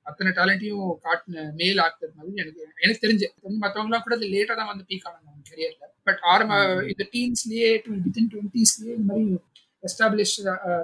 அத்தனை 0.05 0.29
டேலண்ட்டையும் 0.37 0.93
காட்டின 1.05 1.41
மேல் 1.59 1.79
ஆக்டர் 1.85 2.13
மாதிரி 2.17 2.41
எனக்கு 2.43 2.61
எனக்கு 2.83 3.03
தெரிஞ்சு. 3.05 3.27
மற்றவங்களாம் 3.63 4.05
கூட 4.05 4.15
லேட்டா 4.33 4.55
தான் 4.59 4.71
வந்து 4.71 4.85
பீக் 4.89 5.07
ஆனாங்க 5.09 5.27
கரியர்ல 5.51 5.85
பட் 6.07 6.21
ஆரம்ப 6.31 6.53
இந்த 6.91 7.03
டீன்ஸ்லயே 7.13 7.69
வித்தின் 8.05 8.29
டுவெண்ட்டிஸ்லயே 8.33 8.93
இந்த 8.97 9.07
மாதிரி 9.11 9.25
எஸ்டாப்ளிஷ் 9.83 10.35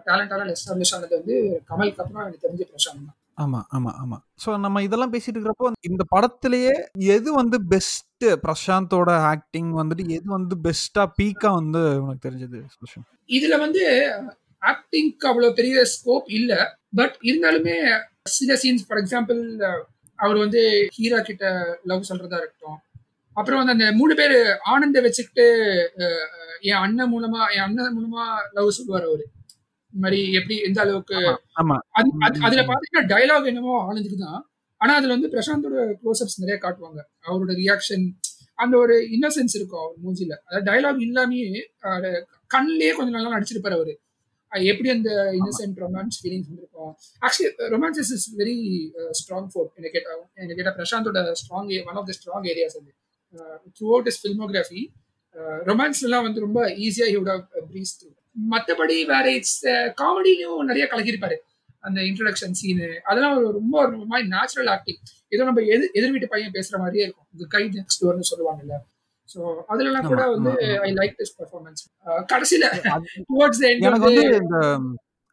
டேலண்டால 0.08 0.52
எஸ்டாப்ளிஷ் 0.56 0.94
ஆனது 0.98 1.16
வந்து 1.20 1.36
கமலுக்கு 1.70 2.02
அப்புறம் 2.04 2.24
எனக்கு 2.24 2.46
தெரிஞ்ச 2.46 2.64
பிரசாந்த் 2.72 3.08
தான். 3.08 3.18
ஆமா 3.38 3.60
ஆமா 3.72 3.92
ஆமா. 4.02 4.18
சோ 4.44 4.50
நம்ம 4.58 4.82
இதெல்லாம் 4.84 5.14
பேசிட்டு 5.14 5.36
இருக்கிறப்போ 5.36 5.70
இந்த 5.88 6.04
படத்திலேயே 6.12 6.74
எது 7.16 7.30
வந்து 7.34 7.58
பெஸ்ட் 7.68 8.04
பிரசாந்தோட 8.44 9.10
ஆக்டிங் 9.32 9.72
வந்துட்டு 9.80 10.04
எது 10.10 10.28
வந்து 10.30 10.56
பெஸ்டா 10.66 11.04
பீக்கா 11.18 11.50
வந்து 11.54 11.82
உனக்கு 12.04 12.26
தெரிஞ்சது 12.28 12.60
சுஷன் 12.76 13.06
இதுல 13.30 13.56
வந்து 13.60 13.84
ஆக்டிங்க்கு 14.62 15.28
அவ்வளவு 15.28 15.54
பெரிய 15.54 15.84
ஸ்கோப் 15.94 16.30
இல்ல. 16.32 16.54
பட் 16.94 17.16
இருந்தாலுமே 17.24 17.76
சில 18.32 18.54
சீன்ஸ் 18.62 18.86
ஃபார் 18.88 19.02
எக்ஸாம்பிள் 19.02 19.42
அவர் 20.20 20.38
வந்து 20.38 20.62
ஹீரா 20.96 21.20
கிட்ட 21.22 21.46
லவ் 21.84 22.10
சொல்றதா 22.10 22.40
இருக்கட்டும். 22.42 22.80
அப்புறம் 23.38 23.60
வந்து 23.62 23.76
அந்த 23.76 23.88
மூணு 23.96 24.14
பேர் 24.16 24.36
ஆனந்த 24.66 25.02
வச்சுக்கிட்டு 25.02 25.46
என் 26.64 26.82
அண்ணன் 26.82 27.12
மூலமா 27.14 27.42
என் 27.56 27.66
அண்ணன் 27.66 27.98
மூலமா 27.98 28.24
லவ் 28.54 28.70
சொல்லுவார் 28.70 29.08
அவரு. 29.08 29.26
மாதிரி 30.04 30.20
எப்படி 30.40 30.56
எந்த 30.68 30.80
அளவுக்கு 30.86 31.18
அதுல 32.46 32.62
பாத்தீங்கன்னா 32.72 33.04
டைலாக் 33.14 33.50
என்னமோ 33.52 33.76
ஆனந்துக்கு 33.88 34.20
தான் 34.26 34.40
ஆனா 34.82 34.94
அதுல 35.00 35.16
வந்து 35.18 35.30
பிரசாந்தோட 35.34 35.76
க்ளோஸ்அப்ஸ் 36.02 36.42
நிறைய 36.44 36.58
காட்டுவாங்க. 36.64 37.00
அவரோட 37.28 37.52
ரியாக்ஷன் 37.62 38.06
அந்த 38.64 38.74
ஒரு 38.84 38.96
இன்னசென்ஸ் 39.16 39.54
இருக்கும் 39.60 39.82
அவர் 39.84 39.96
மூஞ்சில. 40.04 40.34
அதாவது 40.48 40.66
டைலாக் 40.70 41.00
இல்லாமயே 41.08 41.48
கண்ணிலேயே 42.56 42.92
கொஞ்சம் 42.98 43.16
நல்லா 43.18 43.32
நடிச்சிருப்பாரு 43.36 43.78
அவரு. 43.78 43.94
எப்படி 44.72 44.90
அந்த 44.96 45.10
இன்னசென்ட் 45.38 45.80
ரொமான்ஸ் 45.84 46.18
ஃபீலிங்ஸ் 46.22 46.50
வந்திருக்கும்? 46.50 46.92
Actually 47.26 47.70
romances 47.74 48.12
is 48.18 48.28
very 48.42 48.58
strong 49.20 49.50
forte 49.54 49.72
என்ன 49.80 49.90
கேட்டா 49.96 50.12
என்ன 50.44 50.54
கேட்டா 50.60 50.74
பிரசாந்தோட 50.80 51.24
strong 51.42 51.72
one 51.90 51.98
of 52.02 52.08
the 52.10 52.16
strong 52.20 52.46
areas 52.54 52.78
அது. 52.80 52.92
த்ரூ 53.78 53.88
அவுட் 53.96 54.10
இஸ் 54.12 54.20
ஃபில்மோகிராஃபி 54.24 54.84
ரொமான்ஸ்லாம் 55.72 56.26
வந்து 56.28 56.46
ரொம்ப 56.48 56.60
ஈஸியா 56.86 57.08
ஹி 57.12 57.18
வுட் 57.20 57.32
ப்ரீஸ் 57.72 57.94
த்ரூ 58.00 58.10
மற்றபடி 58.36 58.98
வேற 59.12 59.26
இட்ஸ் 59.38 59.60
காமெடிலையும் 60.02 60.70
நிறைய 60.70 60.86
கலக்கிருப்பாரு 60.92 61.38
அந்த 61.84 62.00
இன்ட்ரடக்ஷன் 62.10 62.58
சீனு 62.60 62.88
அதெல்லாம் 63.10 63.36
ஒரு 63.40 63.48
ரொம்ப 63.58 63.76
ஒரு 63.82 64.08
மாதிரி 64.12 64.28
நேச்சுரல் 64.34 64.70
ஆக்டிங் 64.76 65.02
ஏதோ 65.32 65.44
நம்ம 65.50 65.62
எதிர் 65.70 65.94
எதிர் 65.98 66.14
வீட்டு 66.14 66.34
பையன் 66.34 66.56
பேசுற 66.56 66.76
மாதிரியே 66.82 67.06
இருக்கும். 67.06 67.28
இந்த 67.34 67.46
கை 67.54 67.64
நெக்ஸ்ட் 67.76 68.02
டோர்னு 68.04 68.30
சொல்லுவாங்கல்ல. 68.32 68.76
ஸோ 69.30 69.40
அதுலலாம் 69.72 70.10
கூட 70.12 70.24
வந்து 70.34 70.52
ஐ 70.88 70.92
லைக் 71.00 71.16
திஸ் 71.20 71.36
பர்ஃபார்மன்ஸ் 71.40 71.84
கடைசியில 72.32 72.66
டுவர்ட்ஸ் 73.30 73.62
எனக்கு 73.80 74.08
வந்து 74.08 74.26
இந்த 74.42 74.58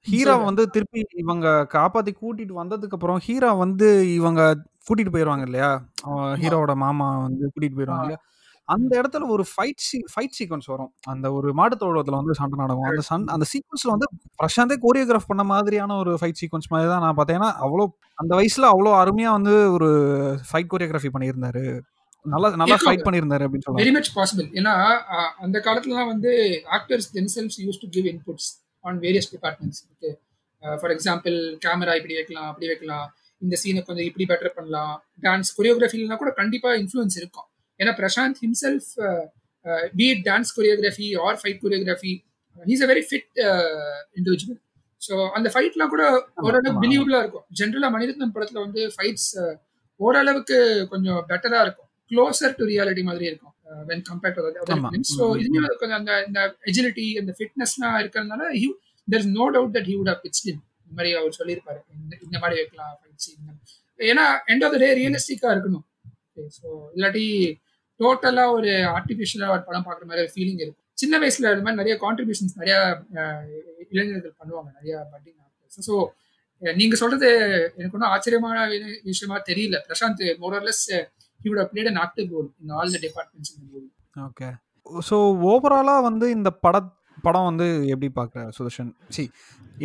ஹீரா 0.07 0.35
வந்து 0.47 0.63
திருப்பி 0.75 1.01
இவங்க 1.23 1.47
காப்பாத்தி 1.75 2.13
கூட்டிட்டு 2.15 2.55
வந்ததுக்கு 2.61 2.97
அப்புறம் 2.97 3.21
ஹீரா 3.27 3.51
வந்து 3.61 3.89
இவங்க 4.17 4.41
கூட்டிட்டு 4.87 5.13
போயிருவாங்க 5.15 5.45
இல்லையா? 5.49 5.69
ஹீரோவோட 6.41 6.75
மாமா 6.83 7.09
வந்து 7.27 7.45
கூட்டிட்டு 7.53 7.79
போயிருவாங்க 7.79 8.05
இல்லையா? 8.07 8.21
அந்த 8.69 8.91
இடத்துல 9.01 9.29
ஒரு 9.35 9.45
ஃபைட் 9.53 9.83
சீ 9.87 9.99
ஃபைட் 10.13 10.37
சீக்வன்ஸ் 10.39 10.69
வரும். 10.73 10.91
அந்த 11.13 11.27
ஒரு 11.39 11.49
மாட்டுத்தோழத்துல 11.61 12.19
வந்து 12.21 12.35
சண்டை 12.41 12.57
நடக்கும். 12.63 12.89
அந்த 12.91 13.05
சன் 13.11 13.25
அந்த 13.35 13.47
சீக்வன்ஸ்ல 13.53 13.95
வந்து 13.95 14.09
பிரசாந்தே 14.43 14.77
கோரியோகிராஃப் 14.85 15.31
பண்ண 15.31 15.45
மாதிரியான 15.53 15.97
ஒரு 16.03 16.13
ஃபைட் 16.21 16.41
சீக்வன்ஸ் 16.41 16.71
மாதிரி 16.73 16.91
தான் 16.93 17.05
நான் 17.07 17.19
பார்த்தேன். 17.21 17.47
அவ்வளோ 17.67 17.87
அந்த 18.23 18.33
வயசுல 18.41 18.69
அவ்வளோ 18.75 18.93
அருமையா 19.03 19.33
வந்து 19.39 19.55
ஒரு 19.77 19.91
ஃபைட் 20.51 20.71
கோரியோகிராஃபி 20.75 21.13
பண்ணியிருந்தாரு. 21.17 21.65
நல்லா 22.27 22.49
நல்லா 22.61 22.77
ஃபைட் 22.83 23.07
பண்ணியிருந்தாரு 23.07 23.45
அப்படின்னு 23.47 23.67
சொல்லலாம். 23.67 23.85
வெரி 23.85 23.95
மச் 23.97 24.11
பாசிபிள் 24.19 24.49
ஏன்னா 24.59 24.75
அந்த 25.45 25.57
காலத்துலலாம் 25.67 26.11
வந்து 26.15 26.33
actors 26.77 27.09
themselves 27.17 27.57
used 27.65 27.81
to 27.85 27.89
give 27.97 28.07
inputs 28.13 28.51
on 28.85 29.01
various 29.07 29.31
departments 29.35 29.83
okay 29.93 30.11
for 30.81 30.93
example 30.97 31.37
camera 31.65 31.95
இப்படி 32.01 32.15
வைக்கலாம் 32.19 32.49
அப்படி 32.51 32.69
வைக்கலாம். 32.73 33.09
இந்த 33.43 33.55
சீனை 33.63 33.81
கொஞ்சம் 33.87 34.07
இப்படி 34.09 34.25
பெட்டர் 34.33 34.55
பண்ணலாம். 34.59 34.95
டான்ஸ் 35.25 35.51
கொரியோகிராஃபிலாம் 35.57 36.21
கூட 36.21 36.33
கண்டிப்பாக 36.41 36.75
இன்ஃப்ளூயன்ஸ் 36.83 37.17
இருக்கும். 37.23 37.49
ஏன்னா 37.83 37.93
Prashanth 38.01 38.41
himself 38.45 38.91
be 39.99 40.07
it 40.15 40.25
dance 40.29 40.53
choreography 40.59 41.09
or 41.27 41.39
fight 41.43 41.61
choreography 41.65 42.13
he's 42.59 42.85
a 42.87 42.91
very 42.93 43.05
fit 43.11 43.31
individual 44.19 44.61
so 45.03 45.15
அந்த 45.37 45.49
ஃபைட்லாம் 45.53 45.93
கூட 45.93 46.03
ஓரளவுக்கு 46.45 46.81
பிலீவபிளா 46.83 47.21
இருக்கும். 47.25 47.47
ஜென்ரலா 47.59 47.89
மனிதத்தன் 47.95 48.35
படத்துல 48.35 48.59
வந்து 48.67 48.83
ஃபைட்ஸ் 48.95 49.31
ஓரளவுக்கு 50.01 50.59
கொஞ்சம் 50.93 51.21
பெட்டரா 51.31 51.61
இருக்கும். 51.65 51.89
க்ளோசர் 52.11 52.55
டு 52.59 52.65
ரியாலிட்டி 52.71 53.03
மாதிரி 53.09 53.27
இருக்கும் 53.31 53.55
வென் 53.89 54.05
கம்பேர்ட் 54.11 54.39
டு 54.39 55.03
ஸோ 55.13 55.25
இதுலயும் 55.41 55.79
கொஞ்சம் 55.83 55.99
அந்த 56.01 56.13
இந்த 56.29 56.41
எஜிலிட்டி 56.71 57.07
அந்த 57.21 57.33
ஃபிட்னஸ்லாம் 57.39 57.99
இருக்கிறதுனால 58.03 58.49
he 58.61 58.69
there 59.09 59.23
is 59.23 59.33
no 59.39 59.47
doubt 59.57 59.75
that 59.77 59.89
he 59.91 59.97
would 60.01 60.11
have 60.13 60.23
pitched 60.27 60.49
in 60.53 60.61
இந்த 60.83 60.95
மாதிரி 60.99 61.11
அவர் 61.21 61.39
சொல்லியிருப்பாரு. 61.41 61.81
இந்த 61.99 62.15
இந்த 62.27 62.37
மாதிரி 62.43 62.57
வைக்கலாம் 62.61 62.95
ஃபைட் 63.01 63.23
சீன் 63.25 63.59
ஏன்னா 64.01 64.25
எண்ட் 64.53 64.65
ஆஃப் 64.67 64.75
த 64.75 64.81
டே 64.85 64.91
ரியலிஸ்டிக்கா 65.01 65.49
இருக்கணும். 65.55 65.85
ஸோ 66.59 66.67
இல்லாட்டி 66.97 67.25
டோட்டலா 68.01 68.45
ஒரு 68.53 68.71
ஆர்டிபிஷியலா 68.97 69.49
ஒரு 69.55 69.63
படம் 69.67 69.87
பாக்குற 69.87 70.05
மாதிரி 70.05 70.25
ஒரு 70.25 70.33
ஃபீலிங் 70.35 70.61
இருக்கும். 70.63 70.79
சின்ன 70.95 71.19
வயசுல 71.19 71.51
அது 71.53 71.63
மாதிரி 71.65 71.81
நிறைய 71.81 71.95
கான்ட்ரிபியூஷன்ஸ் 72.05 72.57
நிறைய 72.57 72.75
இளைஞர்கள் 73.93 74.35
பண்ணுவாங்க 74.41 74.71
நிறைய 74.79 74.95
பட்டிங் 75.13 75.39
ஆக்டர்ஸ் 75.47 75.87
ஸோ 75.89 75.95
நீங்க 76.63 76.95
சொல்றது 76.97 77.29
எனக்கு 77.79 77.97
ஒன்றும் 77.97 78.13
ஆச்சரியமான 78.15 78.59
விஷயமா 79.05 79.39
தெரியல. 79.51 79.77
Prashanth 79.89 80.23
more or less 80.43 80.85
he 81.41 81.49
played 81.73 81.91
an 81.93 82.03
active 82.07 82.29
role 82.35 82.51
in 82.65 82.75
all 82.79 82.93
the 82.97 83.01
departments 83.07 83.53
okay 84.17 84.49
so 85.09 85.17
ஓவராலா 85.51 85.97
வந்து 86.09 86.27
இந்த 86.31 86.51
படத் 86.65 86.93
படம் 87.27 87.49
வந்து 87.51 87.67
எப்படி 87.93 88.09
பார்க்குற 88.19 88.43
சுதர்ஷன்? 88.59 88.91
சி 89.17 89.25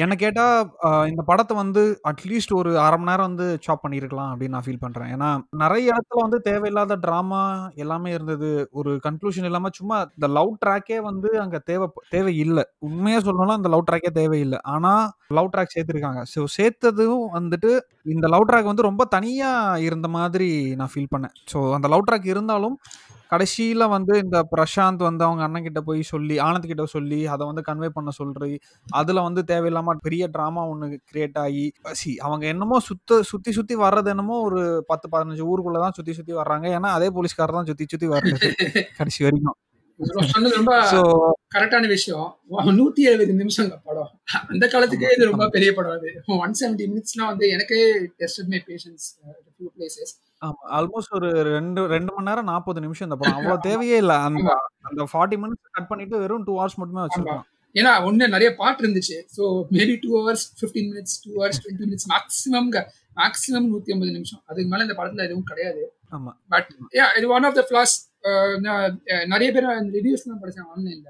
என்னை 0.04 0.16
கேட்டால் 0.22 1.06
இந்த 1.12 1.22
படத்தை 1.30 1.54
வந்து 1.62 1.82
அட்லீஸ்ட் 2.10 2.54
ஒரு 2.60 2.72
அரை 2.86 2.98
மணி 3.00 3.10
நேரம் 3.10 3.28
வந்து 3.30 3.48
சாப் 3.66 3.84
பண்ணியிருக்கலாம் 3.84 4.32
அப்படின்னு 4.32 4.56
நான் 4.56 4.66
ஃபீல் 4.66 4.82
பண்ணுறேன் 4.84 5.12
ஏன்னா 5.16 5.30
நிறைய 5.62 5.86
இடத்துல 5.94 6.24
வந்து 6.26 6.40
தேவையில்லாத 6.50 6.98
ட்ராமா 7.06 7.42
எல்லாமே 7.84 8.10
இருந்தது. 8.18 8.50
ஒரு 8.80 8.92
கன்க்ளூஷன் 9.06 9.48
இல்லாமல் 9.50 9.76
சும்மா 9.80 9.98
இந்த 10.18 10.30
லவ் 10.38 10.52
ட்ராக்கே 10.63 11.00
வந்து 11.10 11.32
அங்கே 11.44 11.62
தேவை 11.72 11.88
தேவை 12.16 12.34
இல்லை 12.46 12.66
உண்மையாக 12.90 13.24
சொல்லணும்னா 13.28 13.60
அந்த 13.60 13.72
லவ் 13.76 13.88
ட்ராக்கே 13.90 14.12
தேவையில்லை. 14.22 14.60
ஆனால் 14.74 15.06
லவ் 15.40 15.52
ட்ராக் 15.54 15.74
சேர்த்துருக்காங்க. 15.76 16.22
ஸோ 16.34 16.44
சேர்த்ததும் 16.58 17.26
வந்துட்டு 17.38 17.72
இந்த 18.16 18.26
லவ் 18.34 18.48
ட்ராக் 18.50 18.72
வந்து 18.72 18.88
ரொம்ப 18.90 19.06
தனியாக 19.16 19.82
இருந்த 19.88 20.08
மாதிரி 20.18 20.50
நான் 20.82 20.94
ஃபீல் 20.94 21.12
பண்ணேன். 21.16 21.36
ஸோ 21.54 21.60
அந்த 21.78 21.88
லவ் 21.94 22.08
ட்ராக் 22.10 22.30
இருந்தாலும் 22.34 22.78
கடைசியில் 23.32 23.86
வந்து 23.94 24.13
இந்த 24.24 24.38
பிரசாந்த் 24.52 25.04
வந்து 25.08 25.24
அவங்க 25.28 25.44
அண்ணன் 25.46 25.66
கிட்ட 25.66 25.82
போய் 25.82 26.02
சொல்லி 26.12 26.36
ஆனந்த் 26.46 26.70
கிட்ட 26.70 26.86
சொல்லி 26.96 27.20
அதை 27.34 27.44
வந்து 27.50 27.63
கன்வே 27.70 27.90
பண்ண 27.98 28.12
சொல்றி 28.20 28.54
அதில் 28.94 29.26
வந்து 29.28 29.44
தேவையில்லாமல் 29.52 30.04
பெரிய 30.06 30.24
ட்ராமா 30.36 30.63
ஒன்று 30.72 30.90
கிரியேட் 31.12 31.40
ஆகி 31.46 31.66
சி 32.02 32.12
அவங்க 32.26 32.46
என்னமோ 32.54 32.80
சுத்த 32.90 33.22
சுற்றி 33.32 33.54
சுற்றி 33.58 33.78
வர்றது 33.84 34.12
என்னமோ 34.16 34.38
ஒரு 34.48 34.62
பத்து 34.92 35.08
பதினஞ்சு 35.13 35.46
ஊருக்குள்ள 35.52 35.80
தான் 35.86 35.98
சுற்றி 35.98 36.13
சுற்றி 36.20 36.36
வர்றாங்க. 36.40 36.68
ஏன்னா 36.78 36.92
அதே 36.98 37.10
போலீஸ்காரர் 37.18 37.60
தான் 37.60 37.70
சுற்றி 37.72 37.88
சுற்றி 37.88 38.10
வர்றது 38.16 38.50
கடைசி 39.00 39.22
வரைக்கும். 39.26 39.58
சொன்னது 40.32 40.58
ரொம்ப 40.60 40.74
கரெக்டான 41.56 41.86
விஷயம். 41.94 42.28
நூத்தி 42.80 43.02
எழுபது 43.10 43.34
நிமிஷம் 43.40 43.72
படம். 43.88 44.12
அந்த 44.52 44.66
காலத்துக்கே 44.74 45.10
இது 45.16 45.32
ரொம்ப 45.32 45.46
பெரிய 45.56 45.70
படம் 45.78 45.96
அது. 45.98 46.10
ஒன் 46.38 46.56
செவன்டி 46.60 46.86
மினிட்ஸ்லாம் 46.92 47.32
வந்து 47.34 47.48
எனக்கே 47.56 47.80
டெஸ்ட் 48.22 48.50
மை 48.54 48.62
பேஷன்ஸ் 48.70 49.08
பிளேசஸ் 49.78 50.13
ஆமா. 50.41 50.62
ஆல்மோஸ்ட் 50.78 51.13
ஒரு 51.17 51.28
ரெண்டு 51.56 51.82
ரெண்டு 51.93 52.12
மணி 52.15 52.28
நேரம் 52.30 52.50
நாற்பது 52.52 52.80
நிமிஷம் 52.86 53.08
இந்த 53.08 53.17
படம். 53.19 53.38
அவ்வளவு 53.38 53.65
தேவையே 53.67 53.97
இல்ல. 54.04 54.13
அந்த 54.28 54.50
அந்த 54.89 55.04
ஃபார்ட்டி 55.12 55.38
மினிட்ஸ் 55.43 55.76
கட் 55.78 55.89
பண்ணிட்டு 55.91 56.21
வெறும் 56.23 56.45
டூ 56.47 56.56
ஹவர்ஸ் 56.60 56.80
மட்டுமே 56.82 57.04
வச்சிருக்கோம். 57.06 57.43
ஏன்னா 57.76 57.91
ஒண்ணு 58.08 58.28
நிறைய 58.36 58.50
பாட்டு 58.60 58.82
இருந்துச்சு. 58.84 59.17
So 59.36 59.43
maybe 59.78 59.95
two 60.04 60.12
hours 60.17 60.45
fifteen 60.60 60.89
minutes 60.91 61.17
two 61.23 61.32
hours 61.38 61.60
twenty 61.63 61.86
minutes 61.86 62.08
maximum 62.13 62.69
maximum 63.17 63.67
நூத்தி 63.71 63.93
ஐம்பது 63.95 64.12
நிமிஷம். 64.17 64.41
அதுக்கு 64.50 64.69
மேல 64.73 64.86
இந்த 64.88 64.95
படத்துல 65.00 65.26
எதுவும் 65.28 65.47
கிடையாது. 65.52 65.84
ஆமா. 66.17 66.32
பட் 66.54 66.69
யா 67.00 67.08
இது 67.19 67.28
ஒன் 67.38 67.47
ஆஃப் 67.50 67.58
த 67.60 67.63
ஃபிளாஸ் 67.69 67.95
நிறைய 69.34 69.50
பேர் 69.56 69.67
ரிவ்யூஸ்லாம் 69.97 70.41
படிச்சாங்க 70.43 70.69
ஆன்லைன்ல 70.76 71.10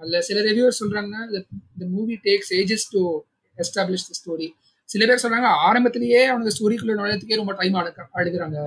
அதுல 0.00 0.20
சில 0.28 0.38
ரிவ்யூவர் 0.48 0.78
சொல்றாங்க 0.80 1.14
the 1.80 1.86
movie 1.96 2.14
takes 2.26 2.52
ages 2.60 2.86
to 2.94 3.00
establish 3.58 4.06
the 4.10 4.14
story 4.20 4.48
சில 4.90 5.06
பேர் 5.08 5.22
சொல்றாங்க 5.22 5.48
ஆரம்பத்திலேயே 5.66 6.20
அவனுக்கு 6.30 6.54
ஸ்டோரிக்குள்ள 6.56 6.94
நுழையத்துக்கே 7.00 7.40
ரொம்ப 7.40 7.52
டைம் 7.60 7.76
அடுக்கிறாங்க 7.80 8.58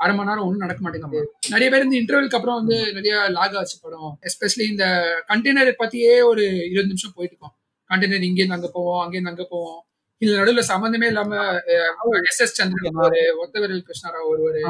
அரை 0.00 0.12
மணி 0.16 0.28
நேரம் 0.28 0.46
ஒன்றும் 0.46 0.62
நடக்க 0.64 0.80
மாட்டேங்குது. 0.84 1.20
நிறைய 1.52 1.68
பேர் 1.72 1.84
இந்த 1.86 1.96
இன்டர்வலுக்கு 2.00 2.36
அப்புறம் 2.38 2.58
வந்து 2.60 2.76
நிறைய 2.96 3.14
லாக் 3.36 3.54
ஆச்சு 3.60 3.76
படம். 3.84 4.10
எஸ்பெஷலி 4.28 4.64
இந்த 4.72 4.86
கண்டெய்னர் 5.30 5.70
பத்தியே 5.82 6.12
ஒரு 6.30 6.42
இருபது 6.70 6.90
நிமிஷம் 6.92 7.14
போயிட்டு 7.16 7.34
இருக்கோம். 7.34 7.54
கண்டெய்னர் 7.90 8.26
இங்கேருந்து 8.28 8.56
அங்க 8.58 8.70
போவோம் 8.76 9.00
அங்கேருந்து 9.04 9.32
அங்க 9.32 9.46
போவோம். 9.54 9.80
இதுல 10.22 10.36
நடுவுல 10.40 10.62
சம்பந்தமே 10.72 11.06
இல்லாம 11.12 11.40
எஸ் 12.30 12.42
எஸ் 12.44 12.56
சந்திரன் 12.58 12.86
ஒருவரு 12.92 13.22
ஒத்தவரல் 13.42 13.82
கிருஷ்ணராவ் 13.88 14.30
ஒருவரு. 14.32 14.62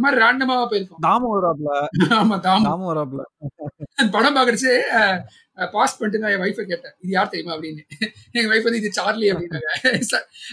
இந்த 0.00 0.08
மாதிரி 0.08 0.22
ரேண்டமா 0.24 0.54
போயிருக்கோம். 0.72 1.00
தாமு 1.06 1.26
வராப்ல. 1.34 1.70
ஆமா 2.18 2.36
தாமு. 2.46 2.64
தாமு 2.68 2.84
வராப்ல. 2.90 3.22
படம் 4.14 4.36
பாக்குறச்சு 4.36 4.70
பாஸ் 5.74 5.96
பண்ணிட்டு 5.96 6.20
நான் 6.20 6.34
என் 6.34 6.42
ஒய்ஃபை 6.44 6.64
கேட்டேன். 6.70 6.94
இது 7.02 7.10
யார் 7.16 7.30
தெரியுமா 7.32 7.54
அப்படின்னு. 7.56 7.82
எங்க 8.36 8.46
ஒய்ஃப் 8.52 8.66
வந்து 8.68 8.80
இது 8.82 8.90
சார்லி 8.98 9.26
அப்படின்னாங்க. 9.32 9.70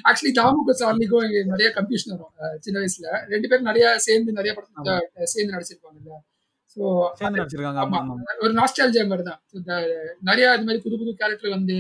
ஆக்சுவலி 0.10 0.32
தாமுக்கும் 0.40 0.80
சார்லிக்கும் 0.82 1.26
எங்க 1.28 1.44
நிறைய 1.54 1.70
கன்ஃபியூஷன் 1.78 2.14
வரும். 2.16 2.34
சின்ன 2.66 2.78
வயசுல. 2.82 3.08
ரெண்டு 3.34 3.50
பேரும் 3.52 3.70
நிறைய 3.70 3.86
சேர்ந்து 4.08 4.38
நிறைய 4.40 4.54
படத்துல 4.58 4.98
சேர்ந்து 5.34 5.56
நடிச்சிருப்பாங்கல்ல. 5.56 6.18
ஸோ 6.76 6.82
ஒரு 8.44 8.52
நாஸ்டாலஜியா 8.60 9.06
மாதிரி 9.12 9.26
தான். 9.30 9.40
நிறைய 10.32 10.48
இது 10.58 10.68
மாதிரி 10.68 10.84
புது 10.88 11.00
புது 11.04 11.14
கேரக்டர் 11.22 11.56
வந்து 11.58 11.78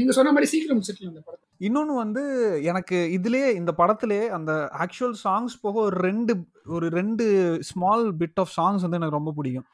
நீங்க 0.00 0.14
சொன்ன 0.18 0.32
மாதிரி 0.36 0.50
சீக்கிரம் 0.54 0.78
முடிச்சிருக்கலாம் 0.78 1.14
அந்த 1.14 1.24
படத்தை. 1.28 1.46
இன்னொன்னு 1.60 1.94
வந்து 1.94 2.22
எனக்கு 2.62 2.96
இதுலயே 3.16 3.48
இந்த 3.54 3.72
படத்திலே 3.72 4.28
அந்த 4.28 4.52
ஆக்சுவல் 4.78 5.16
சாங்ஸ் 5.24 5.54
போக 5.62 5.80
ஒரு 5.80 5.96
ரெண்டு 6.00 6.32
ஒரு 6.66 6.88
ரெண்டு 6.88 7.24
ஸ்மால் 7.60 8.04
பிட் 8.14 8.38
ஆஃப் 8.38 8.52
சாங்ஸ் 8.56 8.84
வந்து 8.84 8.96
எனக்கு 8.96 9.18
ரொம்ப 9.18 9.32
பிடிக்கும். 9.36 9.66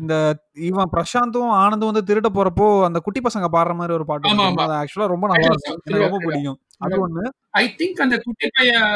இந்த 0.00 0.14
இவன் 0.52 0.92
பிரசாந்தும் 0.96 1.52
ஆனந்தும் 1.62 1.92
வந்து 1.92 2.04
திருட 2.10 2.30
போறப்போ 2.34 2.84
அந்த 2.84 2.98
குட்டி 2.98 3.20
பசங்க 3.20 3.48
பாடுற 3.52 3.74
மாதிரி 3.74 3.94
ஒரு 3.94 4.04
பாட்டு. 4.04 4.34
அது 4.64 4.76
ஆக்சுவலா 4.80 5.06
ரொம்ப 5.06 5.26
நல்லா 5.26 5.50
இருக்கும். 5.50 5.80
எனக்கு 5.86 6.06
ரொம்ப 6.06 6.20
பிடிக்கும். 6.26 6.58
அது 6.78 6.96
ஒண்ணு. 7.06 7.24
ஐ 7.50 7.64
திங்க் 7.78 8.00
அந்த 8.00 8.18
குட்டி 8.18 8.48
பையன் 8.58 8.90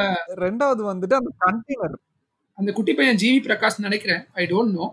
ரெண்டாவது 0.44 0.82
வந்துட்டு 0.92 1.14
அந்த 1.14 1.32
கண்டெய்னர் 1.46 1.96
அந்த 2.58 2.70
குட்டி 2.72 2.92
பையன் 2.94 3.18
ஜிவி 3.22 3.38
பிரகாஷ் 3.46 3.78
நினைக்கிறேன். 3.78 4.20
ஐ 4.34 4.44
டோன்ட் 4.46 4.74
நோ 4.74 4.84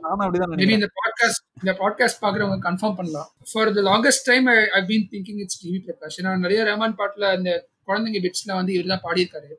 மேபி 0.55 0.73
இந்த 0.77 0.89
பாட்காஸ்ட் 0.99 1.41
இந்த 1.61 1.73
பாட்காஸ்ட் 1.81 2.21
பாக்குறவங்க 2.23 2.57
கன்ஃபார்ம் 2.67 2.95
பண்ணலாம். 2.99 3.27
For 3.51 3.71
the 3.77 3.83
longest 3.89 4.25
time 4.29 4.47
I 4.47 4.57
I 4.77 4.81
been 4.87 5.05
thinking 5.11 5.41
it's 5.43 5.59
GV 5.63 5.79
Prakash 5.85 6.17
ஏன்னா 6.21 6.31
நிறைய 6.37 6.63
ரஹ்மான் 6.63 6.97
பாட்டுல 7.01 7.27
அந்த 7.37 7.51
குழந்தைங்க 7.87 8.21
பிட்ஸ்ல 8.25 8.51
வந்து 8.55 8.73
இவர் 8.73 8.91
தான் 8.93 9.03
பாடியிருக்காரு. 9.05 9.51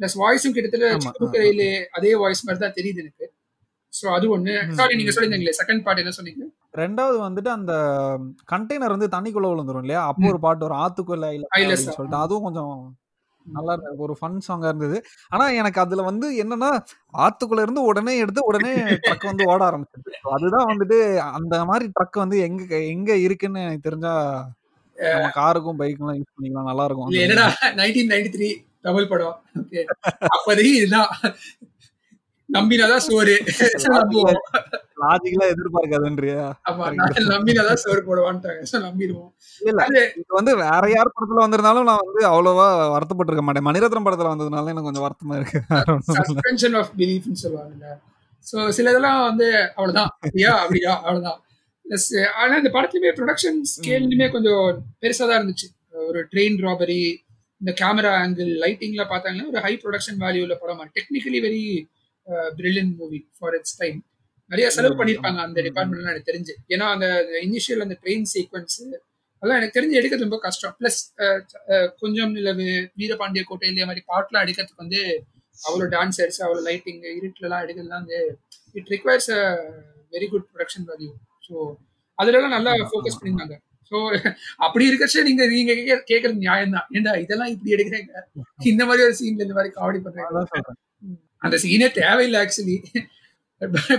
பிளஸ் 0.00 0.16
வாய்ஸும் 0.22 0.56
கிட்டத்தட்ட 0.56 1.70
அதே 1.92 2.12
வாய்ஸ் 2.14 2.44
மாதிரி 2.46 2.62
தான் 2.64 2.76
தெரியுது 2.78 3.02
எனக்கு. 3.04 3.26
ஸோ 3.92 4.06
அது 4.14 4.26
ஒண்ணு. 4.36 4.52
ம், 4.62 4.74
சாரி 4.74 4.94
நீங்க 4.94 5.10
ம். 5.10 5.14
சொல்லியிருந்தீங்களே 5.16 5.56
செகண்ட் 5.60 5.82
பார்ட் 5.84 6.00
என்ன 6.02 6.12
சொன்னீங்க? 6.16 6.44
ரெண்டாவது 6.74 7.18
வந்துட்டு 7.26 7.50
அந்த 7.50 7.72
கண்டெய்னர் 8.52 8.94
வந்து 8.96 9.08
தண்ணிக்குள்ள 9.14 9.48
விழுந்துரும் 9.50 9.84
இல்லையா? 9.84 10.02
அப்போ 10.10 10.26
ஒரு 10.32 10.40
பாட்டு 10.40 10.66
ஒரு 10.68 10.74
ஆத்துக்குள்ள 10.74 11.26
இல்ல 11.34 11.76
சொல்லிட்டு. 11.78 12.16
அதுவும் 12.16 12.46
கொஞ்சம் 12.48 12.72
நல்லா 13.46 13.72
இருந்தது. 13.72 13.96
ஒரு 13.96 14.16
ஃபன் 14.20 14.38
சாங்கா 14.48 14.64
இருந்தது. 14.64 15.04
ஆனா 15.28 15.48
எனக்கு 15.48 15.80
அதுல 15.80 16.02
வந்து 16.02 16.44
என்னன்னா 16.44 16.70
ஆத்துக்குள்ள 17.18 17.62
இருந்து 17.62 17.82
உடனே 17.82 18.18
எடுத்து 18.18 18.44
உடனே 18.44 18.74
ட்ரக் 18.76 19.24
வந்து 19.24 19.46
ஓட 19.46 19.64
ஆரம்பிச்சிருச்சு 19.70 20.20
So 20.22 20.32
அதுதான் 20.32 20.66
வந்துட்டு 20.66 21.16
அந்த 21.16 21.64
மாதிரி 21.64 21.90
ட்ரக் 22.00 22.18
வந்து 22.18 22.38
எங்க 22.40 22.80
எங்க 22.80 23.16
இருக்குன்னு 23.16 23.60
எனக்கு 23.60 23.86
தெரிஞ்சா 23.90 24.14
காருக்கும் 25.34 25.78
பைக்குலாம் 25.78 26.18
யூஸ் 26.18 26.34
பண்ணிக்கலாம். 26.34 26.70
நல்லா 26.70 26.84
இருக்கும். 26.84 27.10
என்னடா 27.10 27.46
நைன்டீன் 27.62 28.10
நைன்டி 28.12 28.30
த்ரீ 28.36 28.48
தமிழ் 28.80 29.08
படம். 29.08 29.36
ஓகே. 29.58 29.84
அப்போதைக்கு 30.26 30.74
இதுதான். 30.74 31.10
நம்பினாதான் 32.54 33.04
சோறு. 33.06 33.34
லாஜிக்கலா 35.02 35.46
எதிர்பார்க்காதுன்றியா? 35.52 36.42
நம்பினாதான் 37.32 37.80
சோறு 37.82 38.00
போடுவான்ட்டாங்க. 38.06 38.60
நம்பிடுவோம். 38.84 39.30
இது 39.60 40.32
வந்து 40.32 40.52
வேற 40.62 40.82
யார் 40.90 41.14
படத்துல 41.14 41.44
வந்திருந்தாலும் 41.44 41.88
நான் 41.90 42.04
வந்து 42.04 42.22
அவ்வளவா 42.30 42.66
வருத்தப்பட்டிருக்க 42.94 43.44
மாட்டேன். 43.46 43.66
மணிரத்னம் 43.68 44.06
படத்துல 44.06 44.32
வந்ததுனால 44.32 44.72
எனக்கு 44.72 44.88
கொஞ்சம் 44.88 45.06
வருத்தமா 45.06 45.36
இருக்கு. 45.40 45.60
சஸ்பென்ஷன் 46.10 46.76
ஆஃப் 46.80 46.92
பிலீஃப்னு 47.00 47.42
சொல்லுவாங்கல்ல. 47.44 47.88
ஸோ 48.46 48.56
சில 48.70 48.90
இதெல்லாம் 48.90 49.20
வந்து 49.28 49.46
அவ்வளவுதான். 49.76 50.10
அப்படியா? 50.18 50.52
அப்படியா? 50.62 50.92
அவ்வளவுதான். 51.00 51.38
ப்ளஸ் 51.86 52.08
ஆனா 52.40 52.54
இந்த 52.60 52.70
படத்துலயுமே 52.74 53.12
ப்ரொடக்ஷன் 53.16 53.58
ஸ்கேல்லுமே 53.72 54.26
கொஞ்சம் 54.34 54.64
பெருசா 55.02 55.24
தான் 55.26 55.38
இருந்துச்சு. 55.40 55.68
ஒரு 56.06 56.20
ட்ரெயின் 56.32 56.56
ராபரி 56.64 57.00
இந்த 57.60 57.72
கேமரா 57.80 58.12
ஆங்கிள் 58.20 58.50
லைட்டிங்ல 58.62 59.02
பார்த்தாங்கன்னா 59.10 59.50
ஒரு 59.52 59.60
ஹை 59.66 59.72
ப்ரொடக்ஷன் 59.82 60.18
வேல்யூல 60.22 60.54
படம். 60.62 60.80
Technically 60.96 61.40
very 61.44 61.62
brilliant 62.56 62.92
movie 62.98 63.20
for 63.38 63.56
its 63.58 63.76
time 63.80 63.98
நிறைய 64.50 64.66
செலவு 64.70 64.94
ம், 64.94 64.98
பண்ணியிருப்பாங்க 65.00 65.40
அந்த 65.44 65.58
ம். 65.58 65.66
டிபார்ட்மெண்ட்ல 65.66 66.12
எனக்கு 66.12 66.30
தெரிஞ்சு. 66.30 66.54
ஏன்னா 66.74 66.86
அந்த 66.94 67.06
இனிஷியல் 67.44 67.84
அந்த 67.84 67.96
ட்ரெயின் 68.02 68.26
சீக்வன்ஸ் 68.32 68.78
அதெல்லாம் 69.42 69.58
எனக்கு 69.60 69.76
தெரிஞ்சு 69.76 69.96
எடுக்கிறது 69.98 70.26
ரொம்ப 70.26 70.38
கஷ்டம். 70.44 70.74
ப்ளஸ் 70.78 70.98
கொஞ்சம் 72.02 72.30
வீரபாண்டிய 72.98 73.42
கோட்டை 73.48 73.68
இந்த 73.70 73.86
மாதிரி 73.88 74.02
பாட்டுலாம் 74.10 74.44
எடுக்கிறதுக்கு 74.44 74.84
வந்து 74.84 75.00
அவ்வளோ 75.58 75.86
டான்சர்ஸ் 75.92 76.38
அவ்வளோ 76.44 76.62
லைட்டிங் 76.68 77.02
இருட்டுலலாம் 77.12 77.64
எடுக்கிறதுலாம் 77.64 78.02
வந்து 78.02 78.20
it 78.78 78.90
requires 78.94 79.30
a 79.36 79.42
very 80.12 80.28
good 80.32 80.46
production 80.50 80.86
value 80.90 81.10
so 81.46 81.54
அதுலலாம் 82.18 82.56
நல்லா 82.56 82.72
ஃபோக்கஸ். 82.90 83.18
பண்ணியிருந்தாங்க. 83.18 83.56
ஸோ 83.92 83.96
அப்படி 84.66 84.84
இருக்கச்சே 84.90 85.22
நீங்க 85.22 85.42
நீங்க 85.50 85.72
கேட்கறது 86.10 86.44
நியாயம் 86.44 86.74
தான் 86.76 86.86
ஏண்டா 86.96 87.12
இதெல்லாம் 87.24 87.52
இப்படி 87.54 87.74
எடுக்கிறீங்க? 87.74 88.12
இந்த 88.70 88.82
மாதிரி 88.88 89.04
ஒரு 89.06 89.16
சீன்ல 89.18 89.46
இந்த 89.46 89.56
மாதிரி 89.58 89.72
காமெடி 89.76 90.00
பண்றீங்க. 90.04 90.74
அந்த 91.44 91.56
சீனே 91.64 91.88
தேவையில்லை 92.00 92.38
ஆக்சுவலி 92.42 92.76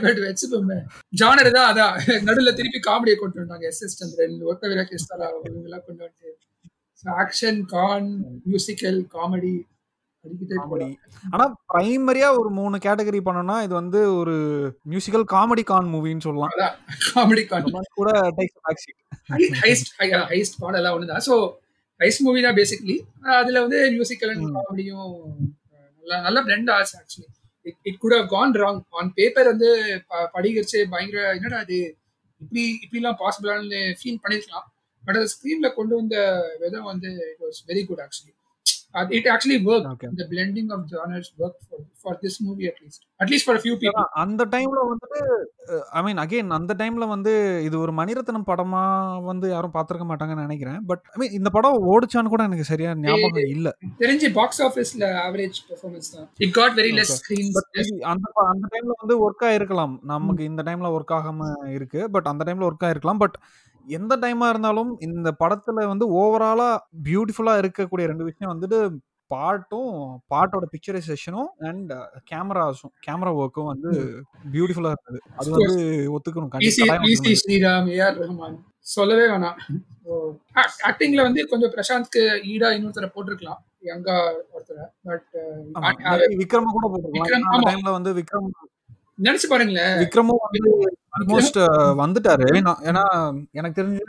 பட் 0.03 0.19
வச்சுப்போமே 0.23 0.77
ஜானர் 1.19 1.49
தான் 1.57 1.69
அதான் 1.71 1.93
நடுவுல 2.27 2.51
திருப்பி 2.57 2.79
காமெடியை 2.87 3.17
கொண்டு 3.19 3.39
வந்தாங்க. 3.41 3.65
எஸ் 3.71 3.83
எஸ் 3.85 3.99
சந்திரன் 4.01 4.35
ஒத்த 4.51 4.69
விரா 4.71 4.83
கிறிஸ்தலா 4.89 5.27
எல்லாம் 5.61 5.85
கொண்டு 5.87 6.03
வந்து 6.05 6.27
ஆக்ஷன் 7.03 7.61
கான் 7.73 8.09
மியூசிக்கல் 8.49 8.99
காமெடி 9.15 9.55
ஆனா 11.33 11.45
பிரைமரியா 11.71 12.27
ஒரு 12.37 12.49
மூணு 12.59 12.75
கேட்டகரி 12.85 13.19
பண்ணோம்னா 13.25 13.57
இது 13.65 13.73
வந்து 13.79 13.99
ஒரு 14.19 14.35
மியூசிக்கல் 14.91 15.25
காமெடி 15.33 15.63
கான் 15.71 15.91
மூவின்னு 15.93 16.25
சொல்லலாம். 16.27 16.53
காமெடி 17.09 17.43
கான் 17.51 17.67
கூட 17.99 18.11
ஹைஸ்ட் 19.61 19.91
ஹைஸ்ட் 20.31 20.57
பாடம் 20.61 20.79
எல்லாம் 20.79 20.95
ஒண்ணுதான். 20.97 21.23
ஸோ 21.27 21.35
ஹைஸ்ட் 21.99 22.23
மூவி 22.27 22.41
தான் 22.47 22.57
பேசிக்கலி 22.59 22.97
அதுல 23.39 23.61
வந்து 23.65 23.79
மியூசிக்கல் 23.95 24.33
அண்ட். 24.33 24.47
காமெடியும் 24.57 25.11
நல்லா 26.03 26.17
நல்ல 26.25 26.39
பிளெண்ட் 26.47 26.71
ஆச்சு 26.77 26.95
actually 27.01 27.27
it 27.65 27.75
it 27.81 27.97
could 27.97 28.11
have 28.11 28.29
gone 28.29 28.51
wrong 28.53 28.81
on 28.89 29.11
paper 29.13 29.45
வந்து 29.45 29.69
ப- 30.07 30.29
பயங்கர 30.89 31.33
என்னடா 31.33 31.59
இது? 31.61 31.97
இப்படி 32.41 32.63
இப்படிலாம் 32.85 33.19
பாசிபிளானு 33.19 33.79
ஃபீல் 34.03 34.21
பண்ணிருக்கலாம். 34.23 34.67
பட் 35.05 35.15
அது 35.15 35.27
ஸ்க்ரீன்ல 35.27 35.73
கொண்டு 35.73 35.95
வந்த 35.95 36.15
விதம் 36.59 36.83
வந்து 36.83 37.07
it 37.07 37.45
was 37.45 37.69
very 37.69 37.85
good 37.85 37.99
actually 37.99 38.33
it 39.17 39.29
actually 39.33 39.59
work 39.71 39.89
okay 39.93 40.09
இந்த 40.13 40.25
blending 40.31 40.71
of 40.75 40.85
genres 40.93 41.31
work 41.43 41.59
for 41.67 41.83
for 42.03 42.17
this 42.23 42.37
movie 42.45 42.65
at least 42.71 43.03
at least 43.19 43.47
for 43.47 43.59
few 43.63 43.75
people 43.81 44.07
அந்த 44.23 44.43
டைம்ல 44.55 44.79
வந்துட்டு 44.91 45.19
ஐ 45.99 46.01
மீன் 46.07 46.19
அகைன் 46.23 46.51
அந்த 46.57 46.73
டைம்ல 46.81 47.05
வந்து 47.13 47.33
இது 47.67 47.75
ஒரு 47.79 47.93
மணிரத்னம் 47.99 48.47
படமா 48.49 48.83
வந்து 49.29 49.49
யாரும் 49.53 49.75
பார்த்திருக்க 49.75 50.05
மாட்டாங்கன்னு 50.09 50.45
நினைக்கிறேன். 50.47 50.79
பட் 50.89 51.03
ஐ 51.13 51.17
மீன் 51.21 51.35
இந்த 51.39 51.49
படம் 51.49 51.87
ஓடிச்சான்னு 51.93 52.33
கூட 52.33 52.43
எனக்கு 52.49 52.69
சரியா 52.71 52.91
ஞாபகம் 53.05 53.51
இல்ல. 53.55 53.69
தெரிஞ்சு 54.03 54.29
பாக்ஸ் 54.39 54.61
ஆஃபீஸ்ல 54.67 55.05
ஆவரேஜ் 55.25 55.59
பெர்ஃபார்மன்ஸ் 55.69 56.11
தான். 56.15 56.27
It 56.45 56.55
got 56.59 56.77
very 56.81 56.93
less 56.99 57.13
Okay. 57.15 57.19
Screen 57.21 58.01
அந்த 58.11 58.27
அந்த 58.53 58.65
டைம்ல 58.73 58.93
வந்து 59.01 59.17
ஒர்க் 59.25 59.45
ஆயிருக்கலாம் 59.49 59.95
நமக்கு 60.13 60.43
இந்த 60.51 60.63
டைம்ல 60.69 60.89
ஒர்க் 60.97 61.15
ஆகாம 61.19 61.49
இருக்கு. 61.77 62.01
பட் 62.15 62.29
அந்த 62.31 62.43
டைம்ல 62.47 62.67
ஒர்க் 62.69 62.85
ஆயிருக்கலாம் 62.87 63.21
பட் 63.23 63.37
எந்த 63.97 64.13
டைமா 64.17 64.47
இருந்தாலும் 64.53 64.91
இந்த 65.07 65.31
படத்துல 65.41 65.87
வந்து 65.93 66.05
ஓவராலா 66.21 66.69
பியூட்டிஃபுல்லா 67.07 67.55
இருக்கக்கூடிய 67.63 68.05
ரெண்டு 68.11 68.27
விஷயம் 68.29 68.53
வந்துட்டு 68.53 68.79
பாட்டும் 69.31 69.91
பாட்டோட 70.31 70.65
பிக்சரைசேஷனும் 70.73 71.49
அண்ட் 71.67 71.91
கேமராஸும் 72.31 72.93
கேமரா 73.05 73.31
ஒர்க்கும் 73.41 73.69
வந்து 73.71 73.91
பியூட்டிஃபுல்லா 74.53 74.91
இருந்தது. 74.95 75.19
அது 75.39 75.49
வந்து 75.55 75.75
ஒத்துக்கணும். 76.15 76.51
ஸ்ரீராம் 77.41 77.89
ஏஆர் 77.95 78.19
ரஹ்மான் 78.23 78.57
சொல்லவே 78.95 79.25
வேணாம். 79.31 79.57
ஆக்டிங்ல 80.89 81.21
வந்து 81.27 81.43
கொஞ்சம் 81.51 81.73
பிரசாந்த்க்கு 81.75 82.23
ஈடா 82.51 82.69
இன்னொருத்தரை 82.75 83.09
போட்டிருக்கலாம். 83.15 83.61
யங்கா 83.91 84.17
ஒருத்தரை. 84.55 84.85
பட் 85.09 85.31
விக்ரம 86.43 86.71
கூட 86.77 86.85
போட்டுருக்கலாம். 86.91 87.67
டைம்ல 87.69 87.91
வந்து 87.97 88.13
விக்ரம் 88.19 88.51
நினைச்சு 89.19 89.47
பாருங்களேன். 89.51 89.93
விக்ரமும் 90.01 90.41
ஆல்மோஸ்ட் 91.17 91.59
வந்துட்டாரு. 92.01 92.45
ஏன்னா 92.89 93.03
எனக்கு 93.59 93.77
தெரிஞ்சு 93.79 94.03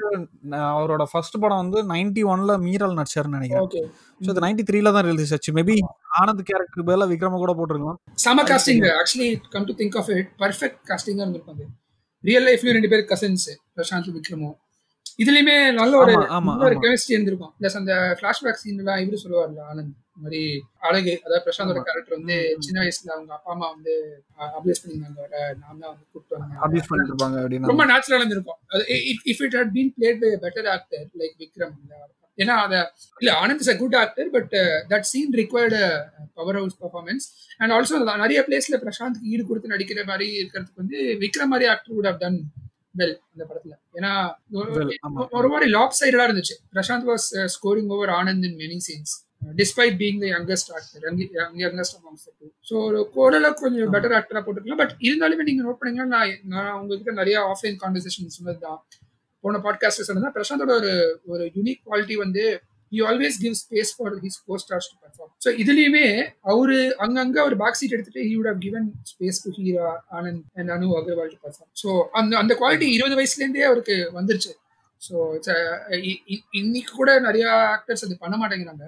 அவரோட 0.70 1.02
ஃபர்ஸ்ட் 1.10 1.36
படம் 1.42 1.60
வந்து 1.62 1.80
நைன்டி 1.92 2.22
ஒன்ல 2.32 2.54
மீரல் 2.66 2.96
நடிச்சாருன்னு 2.98 3.38
நினைக்கிறேன். 3.38 3.66
ஓகே. 3.66 3.82
ஸோ 4.20 4.28
இது 4.32 4.44
நைன்டி 4.46 4.64
த்ரீல 4.70 4.92
தான் 4.96 5.06
ரிலீஸ் 5.10 5.32
ஆச்சு. 5.36 5.54
மேபி 5.58 5.76
ஆனந்த் 6.20 6.42
கேரக்டருக்கு 6.50 6.88
பதிலாக 6.88 7.10
விக்ரம 7.12 7.40
கூட 7.42 7.54
போட்டிருக்கலாம். 7.58 7.98
சம 8.26 8.44
casting 8.50 8.86
actually 9.00 9.30
come 9.54 9.68
to 9.70 9.76
think 9.80 9.98
of 10.02 10.10
it 10.16 10.30
perfect 10.44 10.80
காஸ்டிங்கா 10.90 11.24
இருந்திருப்பாங்க. 11.26 11.64
ரியல் 12.24 12.46
லைஃப்லயும் 12.48 12.78
ரெண்டு 12.78 12.90
பேர் 12.94 13.04
கசின்ஸ் 13.12 13.48
பிரசாந்த் 13.76 14.10
விக்ரமும் 14.16 14.56
இதுலயுமே 15.22 15.56
நல்ல 15.78 15.92
ஒரு. 16.02 16.14
கெமிஸ்ட்ரி 16.84 17.14
இருந்திருக்கும். 17.16 17.52
பிளஸ் 17.60 17.78
அந்த 17.80 17.92
பிளாஷ்பேக் 18.20 18.60
சீன் 18.62 18.80
எல்லாம் 18.82 19.00
இவரு 19.04 19.22
சொல்லுவார்ல 19.24 19.62
ஆனந்த். 19.70 19.94
மாதிரி 20.22 20.42
அழகு. 20.80 21.20
அதாவது 21.24 21.44
பிரசாந்தோட. 21.44 21.82
கேரக்டர் 21.82 22.16
வந்து. 22.18 22.56
சின்ன 22.58 22.82
வயசுல 22.82 23.10
அவங்க 23.10 23.32
அப்பா 23.32 23.52
அம்மா 23.52 23.68
வந்து 23.70 23.94
அப்ளேஸ் 24.38 24.82
பண்ணியிருந்தாங்க. 24.84 25.18
அவரை 25.18 25.40
நான் 25.60 25.78
தான் 25.80 25.90
வந்து 25.90 26.06
கூப்பிட்டு 26.12 26.38
வந்தேன். 26.38 26.58
அபியூஸ் 26.58 26.88
பண்ணிட்டு 26.88 27.12
இருப்பாங்க 27.12 27.36
அப்படின்னு 27.42 27.66
ரொம்ப 27.66 27.86
நேச்சுரலா 27.86 28.14
இருந்திருக்கும். 28.14 28.58
If 29.24 29.42
it 29.42 29.54
had 29.54 29.72
been 29.74 29.92
played 29.98 30.38
by 30.38 30.50
better 30.50 30.68
actor 30.68 31.06
like 31.18 31.36
Vikram 31.38 31.74
ஏன்னா 32.38 32.54
அத 32.56 32.92
இல்ல 33.18 33.46
Anand 33.46 33.54
is 33.54 33.68
a 33.68 33.76
good 33.76 33.94
actor 33.94 34.30
but 34.30 34.52
that 34.88 35.00
scene 35.00 35.32
required 35.32 35.80
powerhouse 36.54 36.76
performance 36.80 37.24
and 37.56 37.72
also 37.72 38.16
நிறைய 38.16 38.44
பிளேஸ்ல 38.48 38.76
பிரசாந்த்க்கு 38.76 39.22
ஈடு 39.22 39.46
கொடுத்து 39.46 39.68
நடிக்கிற 39.68 40.04
மாதிரி 40.04 40.42
இருக்கிறதுக்கு 40.42 40.74
வந்து 40.74 40.96
விக்ரம் 41.20 41.46
மாதிரி 41.46 41.70
actor 41.70 41.96
would 41.96 42.06
have 42.06 42.18
done 42.18 42.40
well 42.98 43.18
அந்த 43.32 43.44
படத்துல. 43.48 43.72
ஏன்னா. 43.94 44.12
ஒரு 45.30 45.48
மாதிரி 45.48 45.70
லாப் 45.70 45.94
சைடா 46.00 46.24
இருந்துச்சு. 46.28 46.54
Prashanth 46.74 47.06
was 47.06 47.26
scoring 47.32 47.86
over 47.86 48.08
Anand 48.08 48.44
in 48.44 48.56
many 48.56 48.78
scenes 48.88 49.14
despite 49.54 49.96
being 50.00 50.20
the 50.22 50.26
youngest 50.32 50.70
actor 50.76 51.02
youngest 51.62 51.96
amongst 51.98 52.26
two 52.30 52.46
so 52.68 52.74
ஒரு 52.86 53.00
ஓரளவுக்கு 53.14 53.64
கொஞ்சம் 53.64 53.92
பெட்டர் 53.94 54.16
ஆக்டரா 54.18 54.42
போட்டுருக்கலாம் 54.44 54.82
பட் 54.82 54.94
இருந்தாலுமே 55.06 55.46
நீங்க 55.48 55.64
நோட் 55.66 55.80
பண்ணீங்கன்னா 55.80 56.08
நான் 56.14 56.38
நான் 56.54 56.72
உங்ககிட்ட 56.78 57.12
நிறைய 57.12 57.38
ஆஃப்லைன் 57.52 57.76
கான்வர்சேஷன் 57.82 58.36
சொன்னது 58.36 58.60
தான். 58.60 58.80
போன 59.44 59.58
பாட்காஸ்ட் 59.58 60.08
சொன்னது 60.08 60.34
பிரசாந்தோட 60.36 60.72
ஒரு 60.76 60.92
ஒரு 61.26 61.44
யூனிக் 61.56 61.82
குவாலிட்டி 61.86 62.16
வந்து 62.16 62.44
he 62.92 62.98
always 63.06 63.36
give 63.42 63.54
space 63.60 63.90
for 63.96 64.12
his 64.20 64.36
co 64.46 64.56
stars 64.56 64.88
to 64.90 64.96
perform 65.04 65.30
so 65.44 65.48
இதுலயுமே 65.62 66.04
அவரு 66.44 66.76
அங்கங்க 67.04 67.38
ஒரு 67.42 67.56
பேக் 67.56 67.78
சீட் 67.80 67.94
எடுத்துட்டு 67.96 68.22
he 68.28 68.34
would 68.36 68.50
have 68.50 68.60
given 68.60 68.86
space 69.10 69.40
to 69.44 69.50
Heera 69.56 69.88
Anand 70.18 70.44
and 70.54 70.70
Anu 70.70 70.88
Aggarwal 71.00 71.32
to 71.32 71.38
perform 71.42 71.70
so 71.82 71.88
அந்த 72.12 72.36
அந்த 72.36 72.54
குவாலிட்டி 72.54 72.88
இருபது 72.90 73.16
வயசுலேருந்தே 73.18 73.64
அவருக்கு 73.64 73.96
வந்துருச்சு. 74.14 74.52
ஸோ 75.02 75.16
இன்னைக்கு 76.52 76.92
கூட 76.94 77.18
நிறைய 77.20 77.46
ஆக்டர்ஸ் 77.74 78.04
அது 78.06 78.16
பண்ண 78.18 78.36
மாட்டேங்கிறாங்க. 78.36 78.86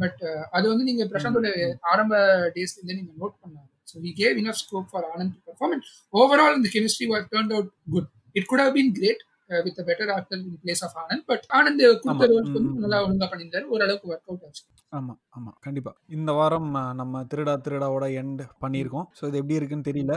பட் 0.00 0.22
அது 0.56 0.66
வந்து 0.72 0.88
நீங்க 0.90 1.06
பிரசாந்தோட 1.12 1.48
ஆரம்ப 1.92 2.14
டேஸ்ல 2.56 2.78
இருந்தே 2.78 2.98
நீங்க 3.00 3.12
நோட் 3.22 3.36
பண்ணாங்க 3.42 3.68
so 3.92 4.04
we 4.04 4.12
gave 4.20 4.36
enough 4.42 4.60
scope 4.62 4.90
for 4.92 5.08
Anand 5.12 5.34
to 5.36 5.42
perform 5.48 5.74
and 5.76 5.88
overall 6.14 6.58
இந்த 6.60 6.70
chemistry 6.76 7.08
was 7.14 7.26
turn 7.34 7.52
out 7.56 7.72
good 7.94 8.08
it 8.36 8.48
could 8.52 8.64
have 8.64 8.74
been 8.78 8.94
great 8.98 9.24
with 9.66 9.78
better 9.86 10.10
actor 10.16 10.38
in 10.40 10.58
place 10.64 10.82
of 10.86 10.96
Anand 11.02 11.24
but 11.30 11.44
Anand 11.58 11.80
கொடுத்த 12.02 12.26
role 12.32 12.44
வந்து 12.56 12.82
நல்லா 12.82 12.98
ஒழுங்கா 13.04 13.26
பண்ணியிருந்தாரு. 13.30 13.64
ஓரளவுக்கு 13.72 14.10
work 14.12 14.28
out 14.30 14.44
ஆச்சு. 14.48 14.62
ஆமா 14.98 15.14
ஆமா 15.36 15.50
கண்டிப்பா. 15.64 15.90
இந்த 16.16 16.30
வாரம் 16.38 16.68
நம்ம 17.00 17.22
திருடா 17.32 17.54
திருடாவோட 17.64 18.06
எண்ட் 18.20 18.42
பண்ணியிருக்கோம். 18.64 19.06
ஸோ 19.18 19.22
இது 19.30 19.40
எப்படி 19.40 19.58
இருக்குன்னு 19.58 19.88
தெரியல. 19.88 20.14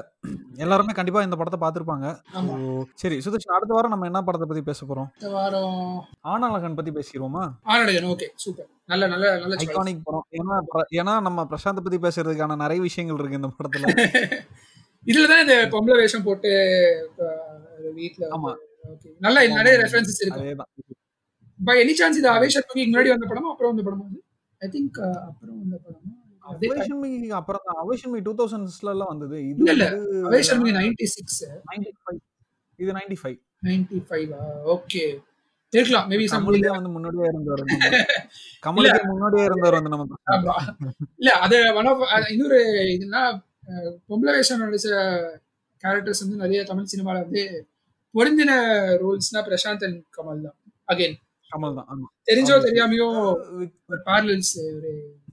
எல்லாருமே 0.65 0.93
கண்டிப்பா 0.99 1.23
இந்த 1.27 1.37
படத்தை 1.41 1.59
பார்த்திருப்பாங்க. 1.63 2.05
சரி 3.01 3.17
சுதர்ஷன் 3.25 3.55
அடுத்த 3.57 3.73
வாரம் 3.77 3.93
நம்ம 3.95 4.09
என்ன 4.11 4.21
படத்தை 4.29 4.47
பத்தி 4.51 4.63
பேச 4.69 4.85
போறோம்? 4.91 5.09
இந்த 5.19 5.31
வாரம் 5.37 5.81
ஆனாலகன் 6.33 6.77
பத்தி 6.79 6.93
பேசிடுவோமா? 6.99 7.43
ஆனடகன் 7.73 8.09
ஓகே 8.13 8.29
சூப்பர் 8.45 8.69
நல்ல 8.89 9.03
நல்ல 9.07 9.25
நல்ல. 9.35 9.55
ஐகானிக் 9.63 10.01
படம். 10.05 10.25
ஏன்னா 10.37 10.55
ஏன்னா 10.95 11.13
நம்ம 11.27 11.45
பிரசாந்த் 11.51 11.83
பத்தி 11.83 11.99
பேசுறதுக்கான 12.05 12.57
நிறைய 12.63 12.79
விஷயங்கள் 12.83 13.19
இருக்கு 13.19 13.39
இந்த 13.39 13.49
படத்துல. 13.53 13.85
இதுல 15.05 15.25
தான் 15.29 15.41
இந்த 15.43 15.55
பொம்பளை 15.71 15.95
வேஷம் 16.01 16.25
போட்டு 16.25 16.49
வீட்ல 17.97 18.23
ஆமா. 18.35 18.51
நல்ல 19.21 19.37
நிறைய 19.53 19.73
ரெஃபரன்சஸ் 19.81 20.21
இருக்கு. 20.23 20.53
பை 21.59 21.75
எனி 21.81 21.93
சான்ஸ் 21.99 22.19
இது 22.19 22.29
மூவி 22.69 22.83
முன்னாடி 22.85 23.11
வந்த 23.13 23.27
படமா 23.31 23.51
அப்புறம் 23.53 23.71
வந்த 23.73 23.83
படமா 23.87 24.05
ஐ 24.61 24.69
திங்க் 24.73 24.99
அப்புறம் 25.23 25.57
வந்த 25.61 25.77
படமா? 25.85 26.11
அப்புறம் 27.37 27.63
தான். 27.65 27.77
அவேஷன் 27.83 28.11
மீ 28.13 28.19
டூ 28.25 28.33
தௌசண்ட்ஸ்ல 28.39 28.93
எல்லாம் 28.93 29.11
வந்தது. 29.13 29.37
இது 29.45 29.59
இல்ல, 29.61 29.73
இல்ல. 29.75 29.85
வந்து 29.93 30.17
அவேஷன் 30.29 30.59
மூவி 30.61 30.73
நைன்டி 30.79 31.07
சிக்ஸ் 31.13 31.41
95 31.67 32.19
இது 32.79 32.91
95 32.93 33.35
நைன்டி 33.63 33.99
ஃபைவ் 34.05 34.31
ஓகே 34.75 35.03
இருக்கலாம் 35.73 36.07
மேபி 36.09 36.25
கமலுக்கே 36.33 36.71
வந்து 36.73 36.91
முன்னாடியே 36.95 37.27
இருந்தவர். 37.29 37.63
கமலுக்கே 38.63 39.01
முன்னாடியே 39.11 39.43
இருந்தவர் 39.47 39.77
வந்து. 39.77 40.17
ஆமா. 40.33 40.55
இல்ல 41.19 41.31
அது 41.45 41.57
ஒன் 41.79 41.89
ஆஃப் 41.91 42.03
இன்னொரு 42.33 42.59
இதுனா 42.95 43.21
பொம்பளை 44.09 44.33
வேஷம் 44.35 44.63
நடிச்ச 44.63 44.87
கேரக்டர்ஸ் 45.83 46.23
வந்து 46.23 46.41
நிறைய 46.43 46.59
தமிழ் 46.69 46.91
சினிமால 46.91 47.21
வந்து 47.23 47.43
பொருந்தின 48.15 48.51
ரோல்ஸ்னா 49.01 49.41
பிரசாந்த் 49.47 49.85
அண்ட் 49.87 49.99
கமல் 50.17 50.43
தான். 50.45 50.57
அகைன் 50.87 51.15
கமல் 51.51 51.75
தான் 51.77 51.87
ஆமா. 51.91 52.07
தெரிஞ்சோ 52.27 52.55
தெரியாமையோ 52.65 53.07
பார்லல்ஸ் 54.07 54.53
ஒரு 54.69 54.91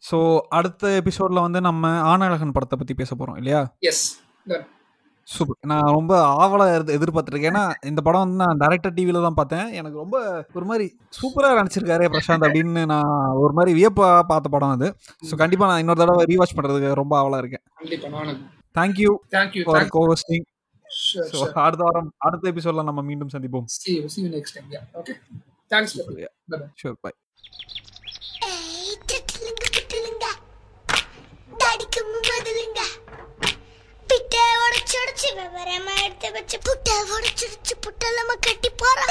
ஸோ 0.09 0.19
அடுத்த 0.59 0.91
எபிசோட்ல 1.01 1.41
வந்து 1.47 1.61
நம்ம 1.67 1.85
ஆனழகன் 2.11 2.55
படத்தை 2.55 2.77
பத்தி 2.79 2.95
பேச 2.97 3.15
போறோம் 3.15 3.39
இல்லையா? 3.41 3.61
Yes 3.91 4.05
super. 5.31 5.57
நான் 5.61 5.81
ரொம்ப 5.81 6.33
ஆவலா 6.35 6.81
எதிர்- 6.81 6.99
எதிர்பார்த்திருக்கேன் 6.99 7.51
ஏன்னா 7.51 7.87
இந்த 7.87 8.01
படம் 8.01 8.21
வந்து 8.21 8.37
நான் 8.37 8.59
டேரக்டர் 8.59 8.97
டிவில 8.97 9.23
தான் 9.23 9.35
பார்த்தேன். 9.35 9.73
எனக்கு 9.73 9.99
ரொம்ப 9.99 10.47
ஒரு 10.55 10.65
மாதிரி 10.65 10.97
சூப்பரா 11.23 11.49
நினைச்சிருக்காரு 11.61 12.05
பிரசாந்த் 12.09 12.47
அப்படின்னு 12.49 12.87
நான் 12.87 13.31
ஒரு 13.35 13.53
மாதிரி 13.53 13.85
வியப்பா 13.85 14.21
பார்த்த 14.21 14.49
படம் 14.49 14.69
அது. 14.69 14.97
ஸோ 15.31 15.37
கண்டிப்பா 15.37 15.67
நான் 15.67 15.79
இன்னொரு 15.79 15.99
தடவை 15.99 16.25
ரீவாச் 16.29 16.57
பண்றதுக்கு 16.57 16.95
ரொம்ப 16.95 17.23
ஆவலா 17.23 17.39
இருக்கேன். 17.39 17.63
தேங்க்யூ 18.79 19.15
தேங்க்யூ 19.31 19.63
ஃபார் 19.63 19.87
கோஹோஸ்டிங் 19.95 20.45
அடுத்த 21.55 21.85
வாரம் 21.85 22.13
அடுத்த 22.19 22.53
எபிசோட்ல 22.53 22.85
நம்ம 22.85 23.03
மீண்டும் 23.03 23.29
சந்திப்போம். 23.33 23.65
You 23.89 24.07
see 24.17 24.31
you 26.85 26.95
உடச்சிடுச்சு 34.93 35.29
விவரமா 35.35 35.93
எடுத்து 36.05 36.29
வச்சு 36.37 36.57
புட்டை 36.67 36.95
உடச்சிடுச்சு 37.15 37.75
புட்டை 37.85 38.09
நம்ம 38.17 38.33
கட்டி 38.47 38.71
போறோம் 38.75 39.11